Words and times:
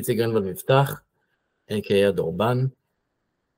איציק 0.00 0.18
גרינבלד 0.18 0.44
מבטח, 0.44 1.02
a.k.a 1.70 2.08
הדורבן. 2.08 2.66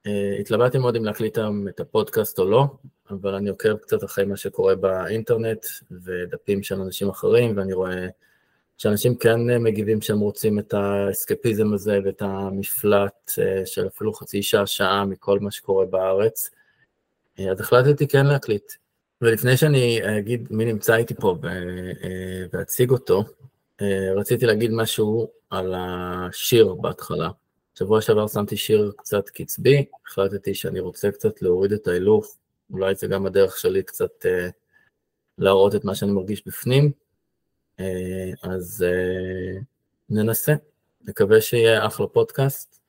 Uh, 0.06 0.40
התלבטתי 0.40 0.78
מאוד 0.78 0.96
אם 0.96 1.04
להקליט 1.04 1.38
את 1.68 1.80
הפודקאסט 1.80 2.38
או 2.38 2.44
לא, 2.44 2.66
אבל 3.10 3.34
אני 3.34 3.50
עוקב 3.50 3.76
קצת 3.76 4.04
אחרי 4.04 4.24
מה 4.24 4.36
שקורה 4.36 4.74
באינטרנט 4.74 5.66
ודפים 5.90 6.62
של 6.62 6.80
אנשים 6.80 7.08
אחרים, 7.08 7.56
ואני 7.56 7.72
רואה 7.72 8.06
שאנשים 8.78 9.14
כן 9.14 9.40
מגיבים 9.60 10.02
שהם 10.02 10.18
רוצים 10.18 10.58
את 10.58 10.74
האסקפיזם 10.74 11.72
הזה 11.72 11.98
ואת 12.04 12.22
המפלט 12.22 13.30
uh, 13.30 13.66
של 13.66 13.86
אפילו 13.86 14.12
חצי 14.12 14.42
שעה, 14.42 14.66
שעה 14.66 15.04
מכל 15.04 15.40
מה 15.40 15.50
שקורה 15.50 15.86
בארץ. 15.86 16.50
Uh, 17.38 17.42
אז 17.50 17.60
החלטתי 17.60 18.08
כן 18.08 18.26
להקליט. 18.26 18.72
ולפני 19.20 19.56
שאני 19.56 20.18
אגיד 20.18 20.48
מי 20.50 20.64
נמצא 20.64 20.94
איתי 20.94 21.14
פה 21.14 21.36
ואציג 22.52 22.90
אותו, 22.90 23.24
אה, 23.82 24.12
רציתי 24.16 24.46
להגיד 24.46 24.70
משהו 24.72 25.28
על 25.52 25.74
השיר 25.76 26.74
בהתחלה. 26.74 27.30
שבוע 27.74 28.00
שעבר 28.00 28.28
שמתי 28.28 28.56
שיר 28.56 28.92
קצת 28.96 29.28
קצבי, 29.28 29.84
החלטתי 30.06 30.54
שאני 30.54 30.80
רוצה 30.80 31.10
קצת 31.10 31.42
להוריד 31.42 31.72
את 31.72 31.86
ההילוך, 31.86 32.36
אולי 32.70 32.94
זה 32.94 33.06
גם 33.06 33.26
הדרך 33.26 33.58
שלי 33.58 33.82
קצת 33.82 34.10
uh, 34.26 34.50
להראות 35.38 35.74
את 35.74 35.84
מה 35.84 35.94
שאני 35.94 36.12
מרגיש 36.12 36.46
בפנים, 36.46 36.92
uh, 37.78 37.82
אז 38.42 38.84
uh, 38.88 39.62
ננסה, 40.10 40.54
נקווה 41.08 41.40
שיהיה 41.40 41.86
אחלה 41.86 42.06
פודקאסט, 42.06 42.80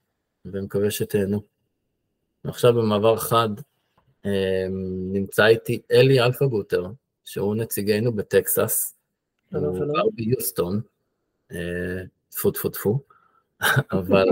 ומקווה 0.45 0.91
שתהנו. 0.91 1.41
ועכשיו 2.45 2.73
במעבר 2.73 3.17
חד, 3.17 3.49
uh, 4.23 4.29
נמצא 5.13 5.45
איתי 5.45 5.81
אלי 5.91 6.21
אלפנגוטר, 6.21 6.88
שהוא 7.23 7.55
נציגנו 7.55 8.13
בטקסס, 8.13 8.95
שלום, 9.51 9.75
שלום. 9.75 9.89
הוא 9.89 9.95
גר 9.95 10.09
ביוסטון, 10.13 10.81
אה, 11.51 12.03
טפו 12.35 12.51
טפו 12.51 12.69
טפו, 12.69 12.99
אבל 13.91 14.25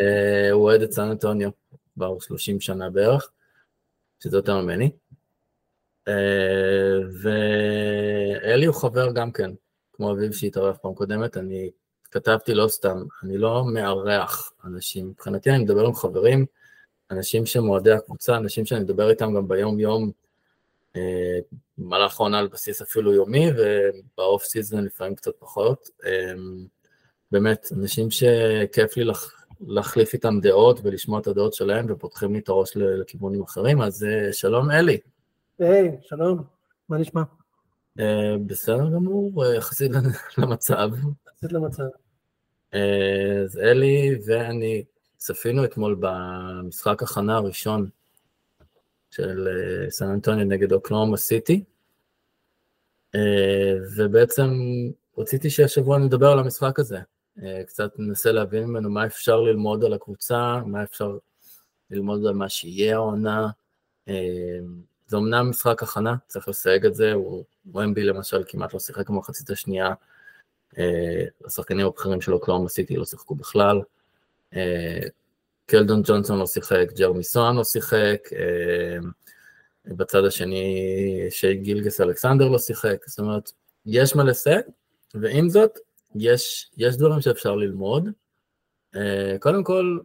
אה, 0.00 0.50
הוא 0.50 0.62
אוהד 0.62 0.82
את 0.82 0.92
סן 0.92 1.02
אנטוניו 1.10 1.50
כבר 1.94 2.18
30 2.18 2.60
שנה 2.60 2.90
בערך, 2.90 3.30
שזה 4.20 4.36
יותר 4.36 4.60
ממני. 4.60 4.90
אה, 6.08 6.98
ואלי 7.22 8.66
הוא 8.66 8.74
חבר 8.74 9.12
גם 9.12 9.32
כן, 9.32 9.50
כמו 9.92 10.12
אביב 10.12 10.32
שהתערב 10.32 10.76
פעם 10.82 10.94
קודמת, 10.94 11.36
אני 11.36 11.70
כתבתי 12.10 12.54
לא 12.54 12.68
סתם, 12.68 13.04
אני 13.22 13.38
לא 13.38 13.64
מארח 13.72 14.52
אנשים, 14.64 15.08
מבחינתי 15.08 15.50
אני 15.50 15.58
מדבר 15.58 15.86
עם 15.86 15.94
חברים, 15.94 16.46
אנשים 17.10 17.46
שהם 17.46 17.68
אוהדי 17.68 17.92
הקבוצה, 17.92 18.36
אנשים 18.36 18.66
שאני 18.66 18.80
מדבר 18.80 19.10
איתם 19.10 19.34
גם 19.34 19.48
ביום-יום, 19.48 20.10
במהלך 21.78 22.20
העונה 22.20 22.38
על 22.38 22.48
בסיס 22.48 22.82
אפילו 22.82 23.12
יומי, 23.12 23.46
ובאוף 23.56 24.44
off 24.44 24.57
season 24.57 24.84
לפעמים 24.84 25.14
קצת 25.14 25.32
פחות. 25.38 25.90
אמ, 26.06 26.66
באמת, 27.32 27.66
אנשים 27.72 28.10
שכיף 28.10 28.96
לי 28.96 29.04
לח... 29.04 29.44
להחליף 29.66 30.12
איתם 30.12 30.40
דעות 30.42 30.80
ולשמוע 30.82 31.20
את 31.20 31.26
הדעות 31.26 31.54
שלהם 31.54 31.86
ופותחים 31.88 32.32
לי 32.32 32.38
את 32.38 32.48
הראש 32.48 32.76
לכיוונים 32.76 33.42
אחרים, 33.42 33.82
אז 33.82 34.04
אה, 34.04 34.32
שלום 34.32 34.70
אלי. 34.70 34.98
היי, 35.58 35.88
hey, 35.88 36.08
שלום, 36.08 36.42
מה 36.88 36.98
נשמע? 36.98 37.22
Uh, 37.98 38.02
בסדר 38.46 38.90
גמור, 38.90 39.44
אה, 39.44 39.54
יחסית 39.54 39.92
למצב. 40.38 40.90
יחסית 41.28 41.52
למצב. 41.52 41.84
Uh, 42.72 42.76
אז 43.44 43.58
אלי 43.58 44.18
ואני 44.26 44.84
צפינו 45.16 45.64
אתמול 45.64 45.96
במשחק 46.00 47.02
הכנה 47.02 47.36
הראשון 47.36 47.88
של 49.10 49.48
אה, 49.48 49.90
סן 49.90 50.08
אנטוניו 50.08 50.44
נגד 50.44 50.72
אוקלאומה 50.72 51.16
סיטי, 51.16 51.64
אה, 53.14 53.74
ובעצם 53.96 54.50
רציתי 55.18 55.50
שהשבוע 55.50 55.98
נדבר 55.98 56.26
על 56.26 56.38
המשחק 56.38 56.78
הזה, 56.78 56.98
קצת 57.66 57.98
ננסה 57.98 58.32
להבין 58.32 58.64
ממנו 58.64 58.90
מה 58.90 59.06
אפשר 59.06 59.40
ללמוד 59.40 59.84
על 59.84 59.92
הקבוצה, 59.92 60.60
מה 60.66 60.82
אפשר 60.82 61.18
ללמוד 61.90 62.26
על 62.26 62.34
מה 62.34 62.48
שיהיה 62.48 62.94
העונה. 62.94 63.48
זה 65.06 65.16
אמנם 65.16 65.50
משחק 65.50 65.82
הכנה, 65.82 66.14
צריך 66.26 66.48
לסייג 66.48 66.86
את 66.86 66.94
זה, 66.94 67.12
הוא 67.12 67.44
ומבי 67.74 68.04
למשל 68.04 68.42
כמעט 68.48 68.74
לא 68.74 68.80
שיחק 68.80 69.10
במחצית 69.10 69.50
השנייה, 69.50 69.94
השחקנים 71.44 71.86
הבכירים 71.86 72.20
של 72.20 72.32
אוקלאומה 72.32 72.68
סיטי 72.68 72.96
לא 72.96 73.04
שיחקו 73.04 73.34
בכלל. 73.34 73.80
קלדון 75.70 76.02
ג'ונסון 76.04 76.38
לא 76.38 76.46
שיחק, 76.46 76.92
ג'רמי 76.98 77.24
סואן 77.24 77.56
לא 77.56 77.64
שיחק, 77.64 78.28
אה, 78.32 78.98
בצד 79.86 80.24
השני 80.24 81.26
שי 81.30 81.54
גילגס 81.54 82.00
אלכסנדר 82.00 82.48
לא 82.48 82.58
שיחק, 82.58 82.96
זאת 83.06 83.18
אומרת, 83.18 83.52
יש 83.86 84.16
מה 84.16 84.24
לסייג, 84.24 84.64
ועם 85.14 85.48
זאת, 85.48 85.78
יש, 86.14 86.70
יש 86.76 86.96
דברים 86.96 87.20
שאפשר 87.20 87.56
ללמוד. 87.56 88.08
אה, 88.96 89.36
קודם 89.40 89.64
כל, 89.64 89.98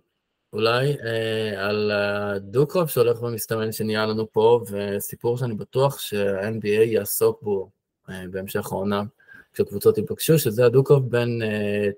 אולי 0.54 0.98
אה, 1.06 1.68
על 1.68 1.92
הדו-קרב 1.92 2.88
שהולך 2.88 3.22
ומסתמן 3.22 3.72
שנהיה 3.72 4.06
לנו 4.06 4.32
פה, 4.32 4.62
וסיפור 4.72 5.38
שאני 5.38 5.54
בטוח 5.54 6.00
שה-NBA 6.00 6.68
יעסוק 6.68 7.42
בו 7.42 7.70
בהמשך 8.08 8.72
העונה, 8.72 9.04
כשקבוצות 9.54 9.98
ייפגשו, 9.98 10.40
שזה 10.40 10.66
הדו-קרב 10.66 11.10
בין 11.10 11.42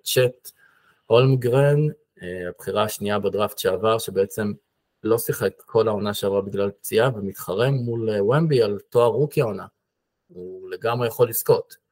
צ'אט 0.03 0.51
הולמגרן 1.05 1.87
אה, 2.21 2.49
הבחירה 2.49 2.83
השנייה 2.83 3.19
בדראפט 3.19 3.57
שעבר, 3.57 3.97
שבעצם 3.97 4.51
לא 5.03 5.17
שיחק 5.17 5.51
כל 5.65 5.87
העונה 5.87 6.13
שעברה 6.13 6.41
בגלל 6.41 6.71
פציעה, 6.71 7.09
ומתחרה 7.15 7.71
מול 7.71 8.09
ומבי 8.09 8.61
על 8.61 8.79
תואר 8.89 9.07
רוקי 9.07 9.41
העונה. 9.41 9.65
הוא 10.27 10.69
לגמרי 10.69 11.07
יכול 11.07 11.29
לזכות. 11.29 11.86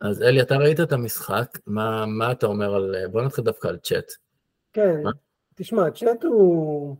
אז 0.00 0.22
אלי, 0.22 0.42
אתה 0.42 0.56
ראית 0.56 0.80
את 0.80 0.92
המשחק, 0.92 1.58
מה, 1.66 2.06
מה 2.06 2.32
אתה 2.32 2.46
אומר 2.46 2.74
על... 2.74 2.94
בוא 3.10 3.22
נתחיל 3.22 3.44
דווקא 3.44 3.68
על 3.68 3.78
צ'אט. 3.78 4.12
כן, 4.72 5.02
מה? 5.02 5.10
תשמע, 5.54 5.90
צ'אט 5.90 6.24
הוא... 6.24 6.96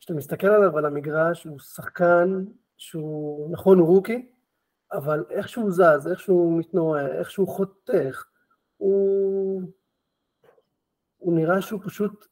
כשאתה 0.00 0.14
מסתכל 0.14 0.46
עליו 0.46 0.78
על 0.78 0.86
המגרש, 0.86 1.44
הוא 1.44 1.58
שחקן 1.58 2.44
שהוא, 2.76 3.52
נכון, 3.52 3.78
הוא 3.78 3.88
רוקי, 3.88 4.28
אבל 4.92 5.24
איך 5.30 5.48
שהוא 5.48 5.70
זז, 5.70 6.08
איך 6.10 6.20
שהוא 6.20 6.58
מתנועע, 6.58 7.06
איך 7.06 7.30
שהוא 7.30 7.48
חותך, 7.48 8.24
הוא 8.76 9.62
הוא 11.18 11.36
נראה 11.36 11.62
שהוא 11.62 11.80
פשוט 11.84 12.26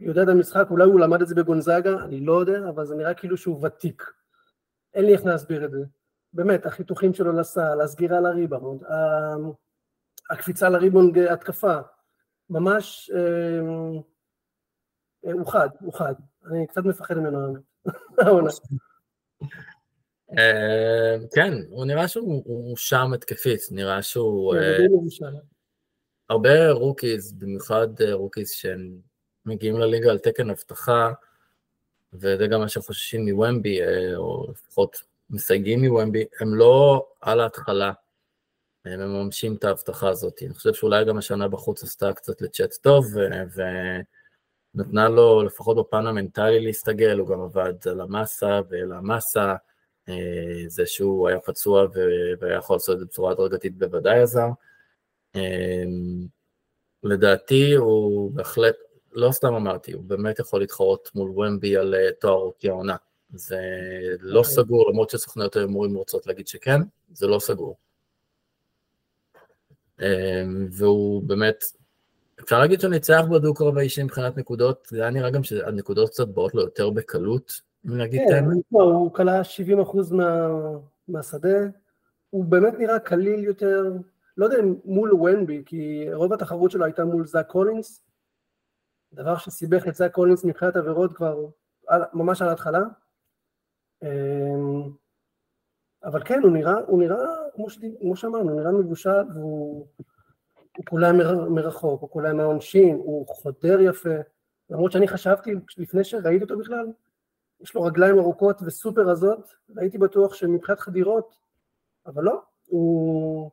יודע 0.00 0.22
את 0.22 0.28
המשחק, 0.28 0.66
אולי 0.70 0.84
הוא 0.84 1.00
למד 1.00 1.22
את 1.22 1.28
זה 1.28 1.34
בגונזאגה, 1.34 2.04
אני 2.04 2.20
לא 2.20 2.40
יודע, 2.40 2.68
אבל 2.68 2.86
זה 2.86 2.94
נראה 2.94 3.14
כאילו 3.14 3.36
שהוא 3.36 3.66
ותיק. 3.66 4.02
אין 4.94 5.04
לי 5.04 5.12
איך 5.12 5.24
להסביר 5.24 5.64
את 5.64 5.70
זה. 5.70 5.84
באמת, 6.38 6.66
החיתוכים 6.66 7.14
שלו 7.14 7.32
לסל, 7.32 7.80
הסגירה 7.80 8.20
לריבאונד, 8.20 8.82
הקפיצה 10.30 10.68
לריבאונד 10.68 11.18
התקפה, 11.18 11.76
ממש 12.50 13.10
אה, 13.14 13.60
אה, 15.26 15.32
הוא 15.32 15.46
חד, 15.46 15.68
הוא 15.80 15.94
חד. 15.94 16.14
אני 16.50 16.66
קצת 16.66 16.84
מפחד 16.84 17.14
ממנו 17.14 17.54
העונה. 18.18 18.50
אה, 20.38 21.16
כן, 21.34 21.52
הוא 21.70 21.86
נראה 21.86 22.08
שהוא 22.08 22.76
שם 22.76 23.12
התקפית, 23.14 23.60
נראה 23.70 24.02
שהוא... 24.02 24.54
כן, 25.18 25.26
הרבה 26.30 26.70
rookies, 26.70 27.32
במיוחד 27.32 28.00
אה, 28.00 28.14
rookies 28.14 28.50
שהם 28.50 28.98
מגיעים 29.46 29.76
לליגה 29.78 30.10
על 30.10 30.18
תקן 30.18 30.50
אבטחה, 30.50 31.12
וזה 32.12 32.46
גם 32.46 32.60
מה 32.60 32.68
שחוששים 32.68 33.28
מוומבי, 33.28 33.82
אה, 33.82 34.16
או 34.16 34.46
לפחות 34.50 35.07
מסייגים 35.30 35.84
מוומבי, 35.84 36.24
הם 36.40 36.54
לא 36.54 37.06
על 37.20 37.40
ההתחלה, 37.40 37.92
הם 38.84 39.00
מממשים 39.00 39.54
את 39.54 39.64
ההבטחה 39.64 40.08
הזאת. 40.08 40.42
אני 40.42 40.54
חושב 40.54 40.74
שאולי 40.74 41.04
גם 41.04 41.18
השנה 41.18 41.48
בחוץ 41.48 41.82
עשתה 41.82 42.12
קצת 42.12 42.42
לצ'אט 42.42 42.74
טוב, 42.74 43.06
ונתנה 44.74 45.08
לו 45.08 45.42
לפחות 45.42 45.76
בפן 45.76 46.06
המנטלי 46.06 46.60
להסתגל, 46.60 47.18
הוא 47.18 47.28
גם 47.28 47.40
עבד 47.40 47.88
על 47.90 48.00
המסה 48.00 48.60
ועל 48.70 48.92
המסה, 48.92 49.54
אה, 50.08 50.64
זה 50.66 50.86
שהוא 50.86 51.28
היה 51.28 51.40
פצוע 51.40 51.86
והיה 52.40 52.56
יכול 52.56 52.76
לעשות 52.76 52.94
את 52.94 52.98
זה 52.98 53.04
בצורה 53.04 53.32
הדרגתית 53.32 53.78
בוודאי 53.78 54.20
עזר. 54.20 54.48
אמ, 55.34 56.26
לדעתי 57.02 57.74
הוא 57.74 58.32
בהחלט, 58.32 58.76
לא 59.12 59.32
סתם 59.32 59.54
אמרתי, 59.54 59.92
הוא 59.92 60.04
באמת 60.04 60.38
יכול 60.38 60.60
להתחרות 60.60 61.10
מול 61.14 61.30
ומבי 61.30 61.76
על 61.76 61.94
אה, 61.94 62.12
תואר 62.20 62.34
רוקי 62.34 62.68
העונה. 62.68 62.96
זה 63.30 63.56
לא. 64.20 64.38
אוקיי. 64.38 64.54
סגור, 64.54 64.90
למרות 64.90 65.10
שסוכניות 65.10 65.56
ההימורים 65.56 65.94
רוצות 65.94 66.26
להגיד 66.26 66.48
שכן, 66.48 66.80
זה 67.12 67.26
לא 67.26 67.38
סגור. 67.38 67.76
אמ, 70.00 70.66
והוא 70.70 71.22
באמת, 71.22 71.64
אפשר 72.40 72.58
להגיד 72.58 72.80
שהוא 72.80 72.90
ניצח 72.90 73.22
בדו-קרב 73.30 73.78
האישי 73.78 74.02
מבחינת 74.02 74.36
נקודות, 74.36 74.86
זה 74.90 75.00
היה 75.00 75.10
נראה 75.10 75.30
גם 75.30 75.42
שהנקודות 75.42 76.10
קצת 76.10 76.28
באות 76.28 76.54
לו 76.54 76.60
יותר 76.62 76.90
בקלות, 76.90 77.60
אם 77.86 77.98
נגיד 77.98 78.20
את 78.26 78.34
האמת. 78.34 78.56
כן, 78.70 78.76
הוא 78.76 79.14
קלע 79.14 79.40
70% 79.42 80.14
מה, 80.14 80.48
מהשדה, 81.08 81.58
הוא 82.30 82.44
באמת 82.44 82.74
נראה 82.78 82.98
קליל 82.98 83.44
יותר, 83.44 83.92
לא 84.36 84.44
יודע 84.44 84.58
אם 84.58 84.74
מול 84.84 85.14
וומבי, 85.14 85.62
כי 85.66 86.06
רוב 86.12 86.32
התחרות 86.32 86.70
שלו 86.70 86.84
הייתה 86.84 87.04
מול 87.04 87.26
זאק 87.26 87.46
קולינס, 87.46 88.02
דבר 89.12 89.36
שסיבך 89.36 89.88
את 89.88 89.94
זאק 89.94 90.12
קולינס 90.12 90.44
מבחינת 90.44 90.76
עבירות 90.76 91.16
כבר 91.16 91.46
ממש 92.12 92.42
על 92.42 92.48
ההתחלה. 92.48 92.80
אמ, 94.02 94.90
אבל 96.04 96.24
כן, 96.24 96.40
הוא 96.42 96.50
נראה, 96.50 96.74
הוא 96.86 96.98
נראה 96.98 97.24
כמו, 97.54 97.70
ש... 97.70 97.78
כמו 98.00 98.16
שאמרנו, 98.16 98.50
הוא 98.50 98.60
נראה 98.60 98.72
מבושל 98.72 99.32
והוא 99.34 99.86
הוא 100.78 100.84
כולם 100.88 101.16
מרחוק, 101.54 102.00
הוא 102.02 102.10
כולם 102.10 102.36
מהעונשין, 102.36 102.94
הוא 102.94 103.26
חודר 103.26 103.80
יפה, 103.80 104.14
למרות 104.70 104.92
שאני 104.92 105.08
חשבתי 105.08 105.54
לפני 105.78 106.04
שראיתי 106.04 106.42
אותו 106.44 106.58
בכלל, 106.58 106.86
יש 107.60 107.74
לו 107.74 107.82
רגליים 107.82 108.18
ארוכות 108.18 108.62
וסופר 108.66 109.00
רזות, 109.00 109.54
והייתי 109.68 109.98
בטוח 109.98 110.34
שמבחינת 110.34 110.80
חדירות, 110.80 111.34
אבל 112.06 112.24
לא, 112.24 112.40
הוא, 112.66 113.50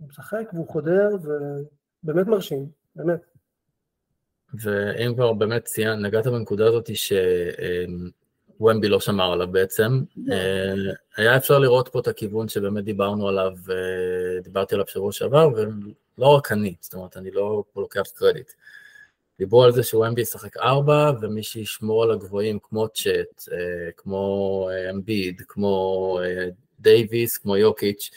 משחק 0.00 0.50
והוא 0.52 0.68
חודר 0.68 1.08
ובאמת 2.02 2.26
מרשים, 2.26 2.66
באמת. 2.96 3.20
ואם 4.54 5.14
כבר 5.14 5.32
באמת 5.32 5.64
ציינת, 5.64 6.02
נגעת 6.02 6.26
בנקודה 6.26 6.68
הזאת 6.68 6.90
שוומבי 8.58 8.88
לא 8.88 9.00
שמר 9.00 9.32
עליו 9.32 9.48
בעצם, 9.48 10.02
לא. 10.16 10.34
אה, 10.34 10.74
היה 11.16 11.36
אפשר 11.36 11.58
לראות 11.58 11.88
פה 11.88 12.00
את 12.00 12.08
הכיוון 12.08 12.48
שבאמת 12.48 12.84
דיברנו 12.84 13.28
עליו, 13.28 13.52
אה, 13.70 14.40
דיברתי 14.42 14.74
עליו 14.74 14.86
שבוע 14.86 15.12
שעבר, 15.12 15.48
ולא 15.54 16.26
רק 16.26 16.52
אני, 16.52 16.74
זאת 16.80 16.94
אומרת, 16.94 17.16
אני 17.16 17.30
לא 17.30 17.64
לוקח 17.76 18.02
קרדיט. 18.14 18.52
דיברו 19.38 19.64
על 19.64 19.72
זה 19.72 19.82
שוומבי 19.82 20.20
ישחק 20.20 20.56
ארבע, 20.56 21.12
ומי 21.20 21.42
שישמור 21.42 22.02
על 22.02 22.10
הגבוהים 22.10 22.58
כמו 22.62 22.88
צ'אט, 22.88 23.48
אה, 23.52 23.90
כמו 23.96 24.68
אמביד, 24.90 25.42
כמו 25.48 26.18
דייוויס, 26.80 27.38
כמו 27.38 27.56
יוקיץ', 27.56 28.10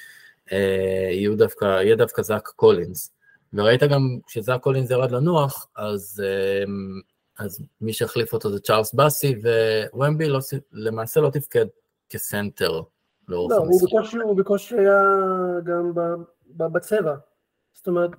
יהיו 1.12 1.38
דווקא, 1.38 1.66
יהיה 1.66 1.96
דווקא 1.96 2.22
זאק 2.22 2.48
קולינס. 2.48 3.12
וראית 3.54 3.84
גם 3.84 4.20
כשזאק 4.28 4.62
קולינס 4.62 4.92
ירד 4.92 5.12
לנוח, 5.12 5.68
אז, 5.76 6.24
אז 7.40 7.62
מי 7.82 7.94
שהחליף 7.94 8.34
אותו 8.34 8.50
זה 8.50 8.60
צ'ארלס 8.60 8.94
באסי, 8.94 9.36
ווומבי 9.94 10.30
לא, 10.30 10.40
למעשה 10.72 11.22
לא 11.22 11.30
תפקד 11.30 11.66
כסנטר 12.10 12.82
לאורך 13.28 13.52
לא, 13.52 13.58
המשחק. 13.58 14.14
לא, 14.14 14.24
הוא 14.24 14.38
בקושי 14.38 14.78
היה 14.78 15.02
גם 15.64 15.92
בצבע. 16.58 17.16
זאת 17.74 17.88
אומרת, 17.88 18.12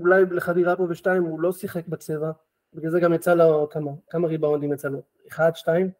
אולי 0.00 0.22
לחדירה 0.30 0.76
פה 0.76 0.86
ושתיים 0.88 1.22
הוא 1.22 1.40
לא 1.40 1.52
שיחק 1.52 1.88
בצבע, 1.88 2.30
בגלל 2.74 2.90
זה 2.90 3.00
גם 3.00 3.12
יצא 3.12 3.34
לו 3.34 3.68
כמה, 3.70 3.90
כמה 4.10 4.28
ריבאונדים 4.28 4.72
יצא 4.72 4.88
לו? 4.88 5.02
אחד, 5.28 5.50
שתיים, 5.54 5.90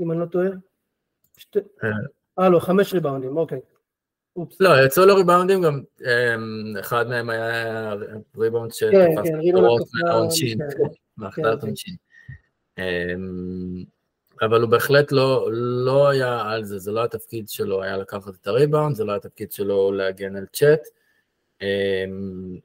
אם 0.00 0.12
אני 0.12 0.20
לא 0.20 0.26
טועה? 0.26 0.48
אה, 1.56 1.90
אה 2.38 2.48
לא, 2.48 2.58
חמש 2.58 2.94
ריבאונדים, 2.94 3.36
אוקיי. 3.36 3.60
לא, 4.60 4.84
יצאו 4.86 5.06
לו 5.06 5.14
ריבאונדים 5.14 5.62
גם, 5.62 5.82
אמ, 6.00 6.76
אחד 6.80 7.08
מהם 7.08 7.30
היה 7.30 7.94
ריבאונד 8.38 8.72
שתפס 8.72 8.92
כן, 8.92 9.22
כן, 9.24 9.38
את 10.04 10.08
העונשין, 10.08 10.58
מהחלטת 11.18 11.62
עונשין. 11.62 11.96
אמ, 12.78 13.84
אבל 14.42 14.60
הוא 14.60 14.70
בהחלט 14.70 15.12
לא, 15.12 15.48
לא 15.86 16.08
היה 16.08 16.50
על 16.50 16.64
זה, 16.64 16.78
זה 16.78 16.92
לא 16.92 17.04
התפקיד 17.04 17.48
שלו 17.48 17.82
היה 17.82 17.96
לקחת 17.96 18.34
את 18.34 18.46
הריבאונד, 18.46 18.96
זה 18.96 19.04
לא 19.04 19.16
התפקיד 19.16 19.52
שלו 19.52 19.92
להגן 19.92 20.36
על 20.36 20.46
צ'אט. 20.52 20.80
אמ, 21.62 22.58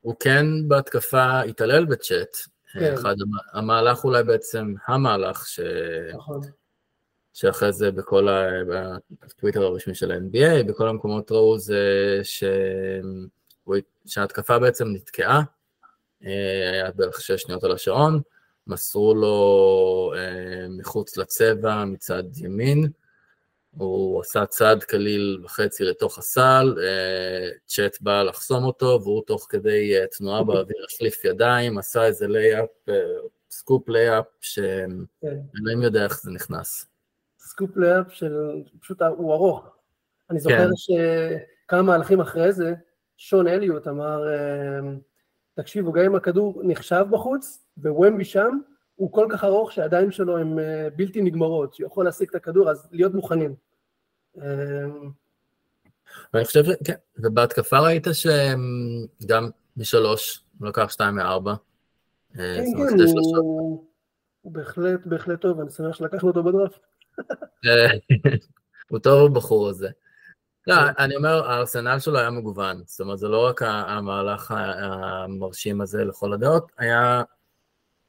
הוא 0.00 0.14
כן 0.20 0.46
בהתקפה 0.68 1.40
התעלל 1.40 1.84
בצ'אט. 1.84 2.36
כן. 2.72 2.94
אחד 2.94 3.14
המהלך 3.52 4.04
אולי 4.04 4.22
בעצם 4.22 4.74
המהלך 4.86 5.46
ש... 5.46 5.60
נכון. 6.14 6.40
שאחרי 7.34 7.72
זה 7.72 7.90
בכל 7.90 8.28
הטוויטר 9.22 9.62
הרשמי 9.62 9.94
של 9.94 10.12
ה-NBA, 10.12 10.62
בכל 10.62 10.88
המקומות 10.88 11.32
ראו 11.32 11.58
זה 11.58 11.80
ש... 12.22 12.44
שההתקפה 14.06 14.58
בעצם 14.58 14.88
נתקעה, 14.88 15.42
היה 16.72 16.90
בערך 16.90 17.20
שש 17.20 17.42
שניות 17.42 17.64
על 17.64 17.72
השעון, 17.72 18.20
מסרו 18.66 19.14
לו 19.14 20.12
אה, 20.16 20.66
מחוץ 20.68 21.16
לצבע 21.16 21.84
מצד 21.84 22.22
ימין, 22.36 22.88
הוא 23.76 24.20
עשה 24.20 24.46
צעד 24.46 24.84
קליל 24.84 25.40
וחצי 25.44 25.84
לתוך 25.84 26.18
הסל, 26.18 26.74
אה, 26.82 27.48
צ'אט 27.66 27.98
בא 28.00 28.22
לחסום 28.22 28.64
אותו, 28.64 29.00
והוא 29.02 29.22
תוך 29.26 29.46
כדי 29.50 29.94
תנועה 30.18 30.44
באוויר 30.44 30.84
החליף 30.94 31.24
ידיים, 31.24 31.78
עשה 31.78 32.04
איזה 32.04 32.26
לייאפ, 32.28 32.68
scoop 33.50 33.88
layup, 33.88 34.24
שאלוהים 34.40 35.82
יודע 35.82 36.04
איך 36.04 36.22
זה 36.22 36.30
נכנס. 36.30 36.86
scoop 37.38 37.76
layup 37.76 38.12
של, 38.12 38.36
פשוט 38.80 39.02
הוא 39.02 39.34
ארוך. 39.34 39.64
אני 40.30 40.40
זוכר 40.40 40.68
כן. 40.68 40.70
שכמה 40.76 41.82
מהלכים 41.82 42.20
אחרי 42.20 42.52
זה, 42.52 42.74
שון 43.16 43.48
אליוט 43.48 43.88
אמר, 43.88 44.22
אמ, 44.28 44.98
תקשיבו, 45.56 45.92
גם 45.92 46.04
אם 46.04 46.14
הכדור 46.14 46.62
נחשב 46.64 47.04
בחוץ, 47.10 47.64
וומבי 47.78 48.24
שם, 48.24 48.58
הוא 48.96 49.12
כל 49.12 49.26
כך 49.30 49.44
ארוך 49.44 49.72
שהידיים 49.72 50.10
שלו 50.10 50.38
הן 50.38 50.58
אה, 50.58 50.88
בלתי 50.96 51.22
נגמרות, 51.22 51.74
שהוא 51.74 51.86
יכול 51.86 52.04
להשיג 52.04 52.28
את 52.28 52.34
הכדור, 52.34 52.70
אז 52.70 52.88
להיות 52.92 53.14
מוכנים. 53.14 53.54
אמ, 54.36 54.42
ואני 56.34 56.44
חושב, 56.44 56.62
כן, 56.84 56.94
ובהתקפה 57.18 57.78
ראית 57.78 58.06
שגם 58.12 59.50
משלוש, 59.76 60.44
הוא 60.58 60.68
לקח 60.68 60.90
שתיים 60.90 61.14
מארבע. 61.14 61.54
אה, 62.38 62.56
כן, 62.56 62.96
כן, 62.98 63.04
הוא 64.42 64.52
בהחלט, 64.52 65.06
בהחלט 65.06 65.40
טוב, 65.40 65.60
אני 65.60 65.70
שמח 65.70 65.96
שלקחנו 65.96 66.28
אותו 66.28 66.42
בדראפט. 66.42 66.80
הוא 68.90 68.98
טוב 68.98 69.30
הבחור 69.30 69.68
הזה. 69.68 69.88
לא, 70.66 70.74
אני 70.98 71.16
אומר, 71.16 71.50
הארסנל 71.50 71.98
שלו 71.98 72.18
היה 72.18 72.30
מגוון, 72.30 72.82
זאת 72.86 73.00
אומרת, 73.00 73.18
זה 73.18 73.28
לא 73.28 73.46
רק 73.46 73.62
המהלך 73.62 74.54
המרשים 74.56 75.80
הזה 75.80 76.04
לכל 76.04 76.32
הדעות, 76.32 76.72
היה, 76.78 77.22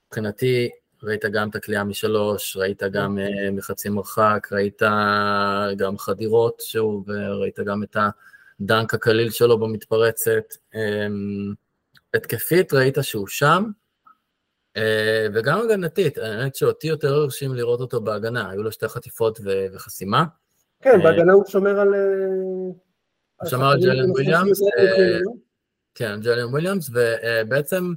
מבחינתי, 0.07 0.69
ראית 1.03 1.25
גם 1.25 1.49
את 1.49 1.55
הכלייה 1.55 1.83
משלוש, 1.83 2.57
ראית 2.57 2.83
גם 2.83 3.19
אה, 3.19 3.51
מחצי 3.51 3.89
מרחק, 3.89 4.47
ראית 4.51 4.81
גם 5.77 5.97
חדירות 5.97 6.59
שהוא, 6.59 7.03
וראית 7.07 7.59
גם 7.59 7.83
את 7.83 7.97
ה 8.59 8.66
dunk 8.66 8.93
הקליל 8.93 9.29
שלו 9.29 9.59
במתפרצת. 9.59 10.53
אמ, 10.75 11.53
התקפית 12.13 12.73
ראית 12.73 12.97
שהוא 13.01 13.27
שם, 13.27 13.63
אה, 14.77 15.27
וגם 15.33 15.61
הגנתית, 15.61 16.17
האמת 16.17 16.55
שאותי 16.55 16.87
יותר 16.87 17.13
הרשים 17.13 17.53
לראות 17.55 17.79
אותו 17.79 18.01
בהגנה, 18.01 18.49
היו 18.49 18.63
לו 18.63 18.71
שתי 18.71 18.87
חטיפות 18.87 19.39
וחסימה. 19.73 20.25
כן, 20.81 20.89
אה, 20.89 21.03
בהגנה 21.03 21.33
הוא 21.33 21.45
שומר 21.47 21.79
על... 21.79 21.93
הוא 23.41 23.49
שומר 23.49 23.71
על 23.71 23.79
ג'לן 23.81 24.11
וויליאמס, 24.11 24.59
כן, 25.95 26.19
ג'לן 26.21 26.45
וויליאמס, 26.45 26.89
ובעצם 26.93 27.93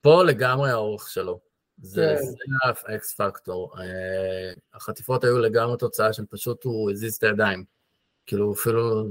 פה 0.00 0.24
לגמרי 0.24 0.70
האורך 0.70 1.08
שלו. 1.08 1.40
זה 1.82 2.16
כן. 2.18 2.92
ה 2.92 3.03
X 3.03 3.14
factor. 3.14 3.72
אה, 3.78 4.52
החטיפות 4.74 5.24
היו 5.24 5.38
לגמרי 5.38 5.76
תוצאה 5.76 6.12
של 6.12 6.22
פשוט 6.30 6.64
הוא 6.64 6.90
הזיז 6.90 7.14
את 7.14 7.22
הידיים. 7.22 7.64
כאילו 8.26 8.52
אפילו... 8.52 9.08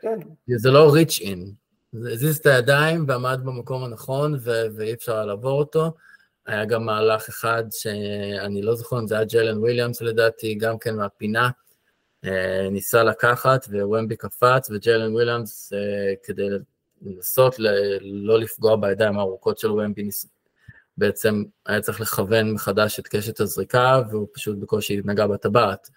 כן. 0.00 0.18
זה 0.56 0.70
לא 0.70 0.92
ריץ' 0.92 1.18
אין, 1.22 1.52
הזיז 1.94 2.38
את 2.38 2.46
הידיים 2.46 3.04
ועמד 3.08 3.40
במקום 3.44 3.84
הנכון 3.84 4.38
ואי 4.74 4.94
אפשר 4.94 5.14
היה 5.14 5.24
לעבור 5.24 5.58
אותו. 5.58 5.92
היה 6.46 6.64
גם 6.64 6.84
מהלך 6.84 7.28
אחד 7.28 7.64
שאני 7.70 8.62
לא 8.62 8.74
זוכר 8.74 8.98
אם 8.98 9.06
זה 9.06 9.14
היה 9.14 9.24
ג'לן 9.24 9.58
וויליאמס 9.58 10.02
לדעתי, 10.02 10.54
גם 10.54 10.78
כן 10.78 10.96
מהפינה, 10.96 11.44
אה, 11.44 11.50
ניסה 12.70 13.02
לקחת 13.02 13.66
ווומבי 13.70 14.16
קפץ 14.16 14.70
וג'לן 14.70 15.12
וויליאמס 15.12 15.72
אה, 15.72 16.14
כדי 16.22 16.48
לנסות 17.02 17.54
לא 18.00 18.38
לפגוע 18.38 18.76
בידיים 18.76 19.18
הארוכות 19.18 19.58
של 19.58 19.70
וומבי 19.70 20.08
בעצם 20.96 21.42
היה 21.66 21.80
צריך 21.80 22.00
לכוון 22.00 22.52
מחדש 22.52 22.98
את 22.98 23.08
קשת 23.08 23.40
הזריקה 23.40 24.02
והוא 24.10 24.28
פשוט 24.32 24.58
בקושי 24.58 25.00
נגע 25.04 25.26
בטבעת. 25.26 25.90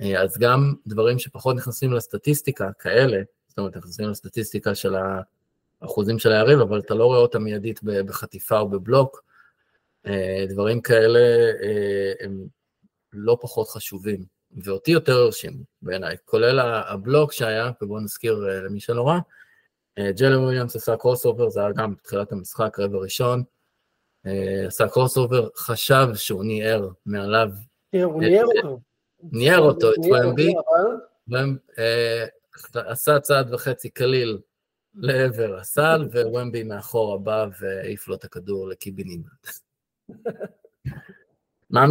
אה, 0.00 0.22
אז 0.22 0.38
גם 0.38 0.74
דברים 0.86 1.18
שפחות 1.18 1.56
נכנסים 1.56 1.92
לסטטיסטיקה, 1.92 2.70
כאלה, 2.78 3.22
זאת 3.48 3.58
אומרת, 3.58 3.76
נכנסים 3.76 4.08
לסטטיסטיקה 4.10 4.74
של 4.74 4.96
האחוזים 5.82 6.18
של 6.18 6.32
היריב, 6.32 6.60
אבל 6.60 6.78
אתה 6.78 6.94
לא 6.94 7.04
רואה 7.04 7.18
אותם 7.18 7.42
מיידית 7.42 7.80
בחטיפה 7.82 8.58
או 8.58 8.68
בבלוק. 8.68 9.24
אה, 10.06 10.44
דברים 10.48 10.80
כאלה 10.80 11.18
אה, 11.62 12.12
הם 12.20 12.46
לא 13.12 13.38
פחות 13.40 13.68
חשובים, 13.68 14.37
ואותי 14.64 14.90
יותר 14.90 15.12
הרשים 15.12 15.62
בעיניי, 15.82 16.16
כולל 16.24 16.60
הבלוק 16.60 17.32
שהיה, 17.32 17.70
ובואו 17.82 18.00
נזכיר 18.00 18.48
אה, 18.48 18.60
למי 18.60 18.80
שלא 18.80 19.08
ראה, 19.08 19.18
ג'לן 19.98 20.42
וויליאמס 20.42 20.76
עשה 20.76 20.96
crossover, 20.96 21.50
זה 21.50 21.60
היה 21.60 21.72
גם 21.72 21.94
בתחילת 21.94 22.32
המשחק, 22.32 22.78
רבע 22.78 22.98
ראשון, 22.98 23.42
עשה 24.66 24.88
crossover, 24.88 25.48
חשב 25.56 26.06
שהוא 26.14 26.44
ניער 26.44 26.88
מעליו. 27.06 27.50
כן, 27.92 28.02
הוא 28.02 28.22
ניער 28.22 28.44
אותו. 28.44 28.80
ניער 29.22 29.60
אותו, 29.60 29.92
את 29.92 29.98
ומבי, 30.24 30.54
עשה 32.74 33.20
צעד 33.20 33.54
וחצי 33.54 33.90
קליל 33.90 34.38
לעבר 34.94 35.56
הסל, 35.58 36.08
ווומבי 36.12 36.62
מאחורה 36.62 37.18
בא 37.18 37.46
והעיף 37.60 38.08
לו 38.08 38.14
את 38.14 38.24
הכדור 38.24 38.68
לקיבינימט. 38.68 39.46
מה 41.70 41.86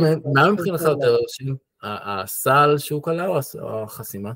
מבחינתך 0.51 0.81
יותר 0.81 1.13
הרשים? 1.13 1.66
הסל 1.84 2.77
שהוא 2.77 3.03
כלה 3.03 3.27
או 3.27 3.39
החסימה? 3.84 4.31